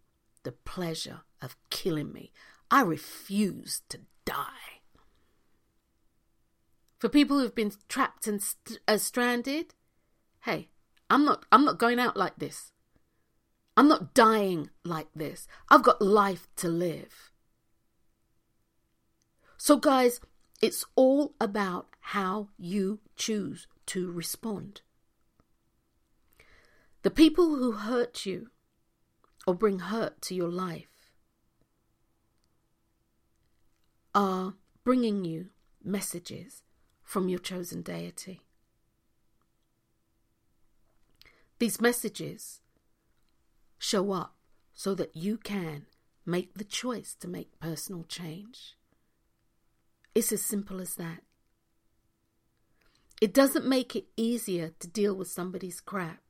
the 0.44 0.54
pleasure 0.54 1.24
of 1.42 1.58
killing 1.70 2.14
me. 2.14 2.32
I 2.72 2.80
refuse 2.80 3.82
to 3.90 4.00
die. 4.24 4.80
For 6.98 7.10
people 7.10 7.40
who've 7.40 7.54
been 7.54 7.74
trapped 7.90 8.26
and 8.26 8.42
st- 8.42 8.80
uh, 8.88 8.98
stranded, 8.98 9.74
hey, 10.44 10.70
I'm 11.10 11.26
not 11.26 11.46
I'm 11.52 11.66
not 11.66 11.78
going 11.78 12.00
out 12.00 12.16
like 12.16 12.38
this. 12.38 12.72
I'm 13.76 13.90
not 13.90 14.14
dying 14.14 14.70
like 14.86 15.10
this. 15.14 15.46
I've 15.70 15.84
got 15.84 16.02
life 16.02 16.48
to 16.56 16.70
live. 16.70 17.32
So 19.58 19.76
guys, 19.76 20.22
it's 20.62 20.86
all 20.96 21.34
about 21.42 21.90
how 22.00 22.48
you 22.58 23.02
choose 23.18 23.68
to 23.88 24.12
respond. 24.12 24.82
The 27.04 27.12
people 27.12 27.56
who 27.56 27.74
hurt 27.74 28.26
you 28.26 28.50
or 29.46 29.54
bring 29.54 29.80
hurt 29.80 30.22
to 30.24 30.36
your 30.36 30.50
life 30.50 31.12
are 34.16 34.56
bringing 34.84 35.26
you 35.26 35.50
messages 35.84 36.64
from 37.04 37.30
your 37.30 37.40
chosen 37.40 37.82
deity. 37.82 38.42
These 41.60 41.80
messages 41.80 42.62
show 43.78 44.12
up 44.12 44.36
so 44.74 44.96
that 44.96 45.16
you 45.16 45.38
can 45.38 45.86
make 46.26 46.56
the 46.56 46.64
choice 46.64 47.16
to 47.20 47.28
make 47.28 47.60
personal 47.60 48.04
change. 48.04 48.76
It's 50.16 50.32
as 50.32 50.42
simple 50.42 50.82
as 50.82 50.96
that. 50.96 51.25
It 53.22 53.34
doesn't 53.34 53.66
make 53.66 53.96
it 53.96 54.06
easier 54.18 54.72
to 54.80 54.88
deal 54.88 55.14
with 55.16 55.30
somebody's 55.30 55.80
crap. 55.80 56.22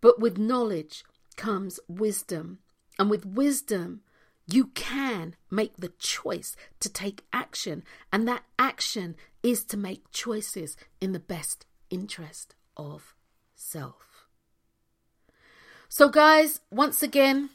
But 0.00 0.20
with 0.20 0.38
knowledge 0.38 1.04
comes 1.36 1.78
wisdom. 1.88 2.58
And 2.98 3.10
with 3.10 3.26
wisdom, 3.26 4.00
you 4.46 4.68
can 4.68 5.36
make 5.50 5.76
the 5.76 5.92
choice 5.98 6.56
to 6.80 6.88
take 6.88 7.24
action. 7.32 7.84
And 8.12 8.26
that 8.26 8.44
action 8.58 9.16
is 9.42 9.64
to 9.66 9.76
make 9.76 10.10
choices 10.10 10.76
in 11.00 11.12
the 11.12 11.20
best 11.20 11.66
interest 11.90 12.54
of 12.76 13.14
self. 13.54 14.26
So, 15.88 16.08
guys, 16.08 16.60
once 16.70 17.02
again, 17.02 17.50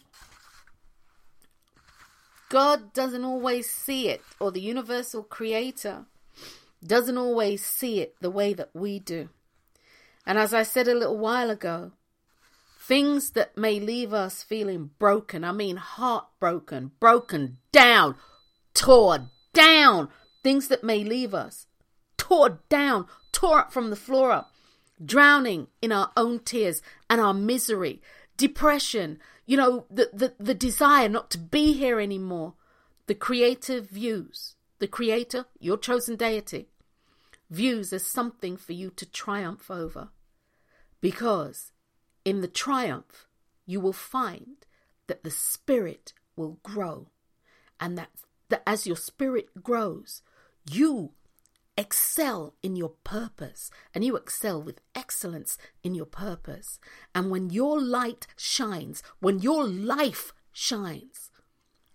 God 2.50 2.94
doesn't 2.94 3.26
always 3.26 3.70
see 3.70 4.10
it, 4.10 4.22
or 4.40 4.52
the 4.52 4.62
universal 4.62 5.24
creator 5.24 6.06
doesn't 6.88 7.18
always 7.18 7.66
see 7.66 8.00
it 8.00 8.16
the 8.22 8.32
way 8.32 8.54
that 8.54 8.70
we 8.74 9.00
do. 9.00 9.30
And 10.26 10.38
as 10.38 10.54
I 10.54 10.64
said 10.64 10.88
a 10.88 10.96
little 10.96 11.18
while 11.18 11.50
ago, 11.50 11.92
things 12.80 13.32
that 13.32 13.58
may 13.58 13.80
leave 13.80 14.14
us 14.14 14.44
feeling 14.44 14.92
broken, 15.00 15.44
I 15.44 15.52
mean 15.52 15.78
heartbroken, 15.78 16.92
broken 17.00 17.58
down, 17.72 18.16
tore 18.74 19.30
down, 19.54 20.10
things 20.44 20.68
that 20.68 20.84
may 20.84 21.04
leave 21.04 21.34
us 21.34 21.68
tore 22.24 22.62
down, 22.70 23.06
tore 23.34 23.60
up 23.60 23.74
from 23.74 23.90
the 23.90 23.96
floor 23.96 24.32
up, 24.32 24.52
drowning 25.04 25.68
in 25.82 25.92
our 25.92 26.12
own 26.16 26.40
tears 26.40 26.82
and 27.10 27.20
our 27.20 27.34
misery, 27.34 28.02
depression, 28.38 29.20
you 29.46 29.58
know, 29.58 29.86
the, 29.90 30.10
the, 30.14 30.34
the 30.40 30.54
desire 30.54 31.10
not 31.10 31.30
to 31.30 31.38
be 31.38 31.74
here 31.74 32.00
anymore, 32.00 32.54
the 33.08 33.16
creative 33.16 33.90
views, 33.90 34.56
the 34.80 34.88
creator, 34.88 35.46
your 35.60 35.78
chosen 35.78 36.16
deity, 36.16 36.70
views 37.54 37.94
as 37.94 38.06
something 38.06 38.58
for 38.58 38.74
you 38.74 38.90
to 38.90 39.06
triumph 39.06 39.70
over. 39.70 40.10
Because 41.02 41.72
in 42.26 42.42
the 42.42 42.48
triumph, 42.48 43.28
you 43.66 43.80
will 43.80 43.94
find 43.94 44.66
that 45.08 45.24
the 45.24 45.32
spirit 45.32 46.14
will 46.36 46.60
grow. 46.64 47.10
And 47.80 47.98
that, 47.98 48.10
that 48.50 48.64
as 48.66 48.88
your 48.88 48.96
spirit 48.96 49.62
grows, 49.62 50.22
you 50.70 51.12
excel 51.78 52.54
in 52.62 52.76
your 52.76 52.94
purpose 53.04 53.72
and 53.94 54.04
you 54.04 54.16
excel 54.16 54.62
with 54.62 54.82
excellence 54.96 55.58
in 55.84 55.94
your 55.96 56.06
purpose. 56.06 56.80
And 57.14 57.30
when 57.30 57.50
your 57.50 57.80
light 57.80 58.28
shines, 58.36 59.04
when 59.20 59.40
your 59.40 59.68
life 59.68 60.34
shines, 60.52 61.32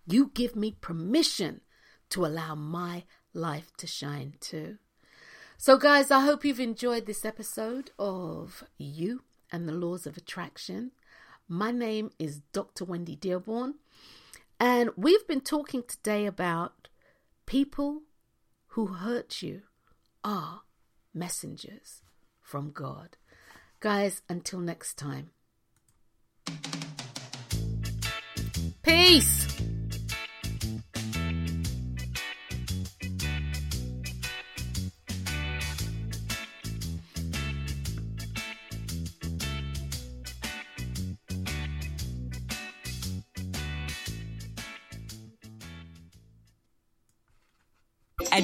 you 0.05 0.31
give 0.33 0.55
me 0.55 0.75
permission 0.79 1.61
to 2.09 2.25
allow 2.25 2.55
my 2.55 3.03
life 3.33 3.71
to 3.77 3.87
shine 3.87 4.35
too. 4.39 4.77
So, 5.61 5.75
guys, 5.75 6.09
I 6.09 6.21
hope 6.21 6.45
you've 6.45 6.61
enjoyed 6.61 7.05
this 7.05 7.25
episode 7.25 7.91
of 7.99 8.63
You 8.77 9.23
and 9.51 9.67
the 9.67 9.73
Laws 9.73 10.07
of 10.07 10.15
Attraction. 10.15 10.91
My 11.49 11.69
name 11.69 12.11
is 12.17 12.39
Dr. 12.53 12.85
Wendy 12.85 13.17
Dearborn, 13.17 13.73
and 14.57 14.89
we've 14.95 15.27
been 15.27 15.41
talking 15.41 15.83
today 15.85 16.25
about 16.25 16.87
people 17.45 18.03
who 18.67 18.87
hurt 18.87 19.41
you 19.41 19.63
are 20.23 20.61
messengers 21.13 22.03
from 22.41 22.71
God. 22.71 23.17
Guys, 23.81 24.21
until 24.29 24.59
next 24.59 24.97
time. 24.97 25.31
Peace. 28.81 29.48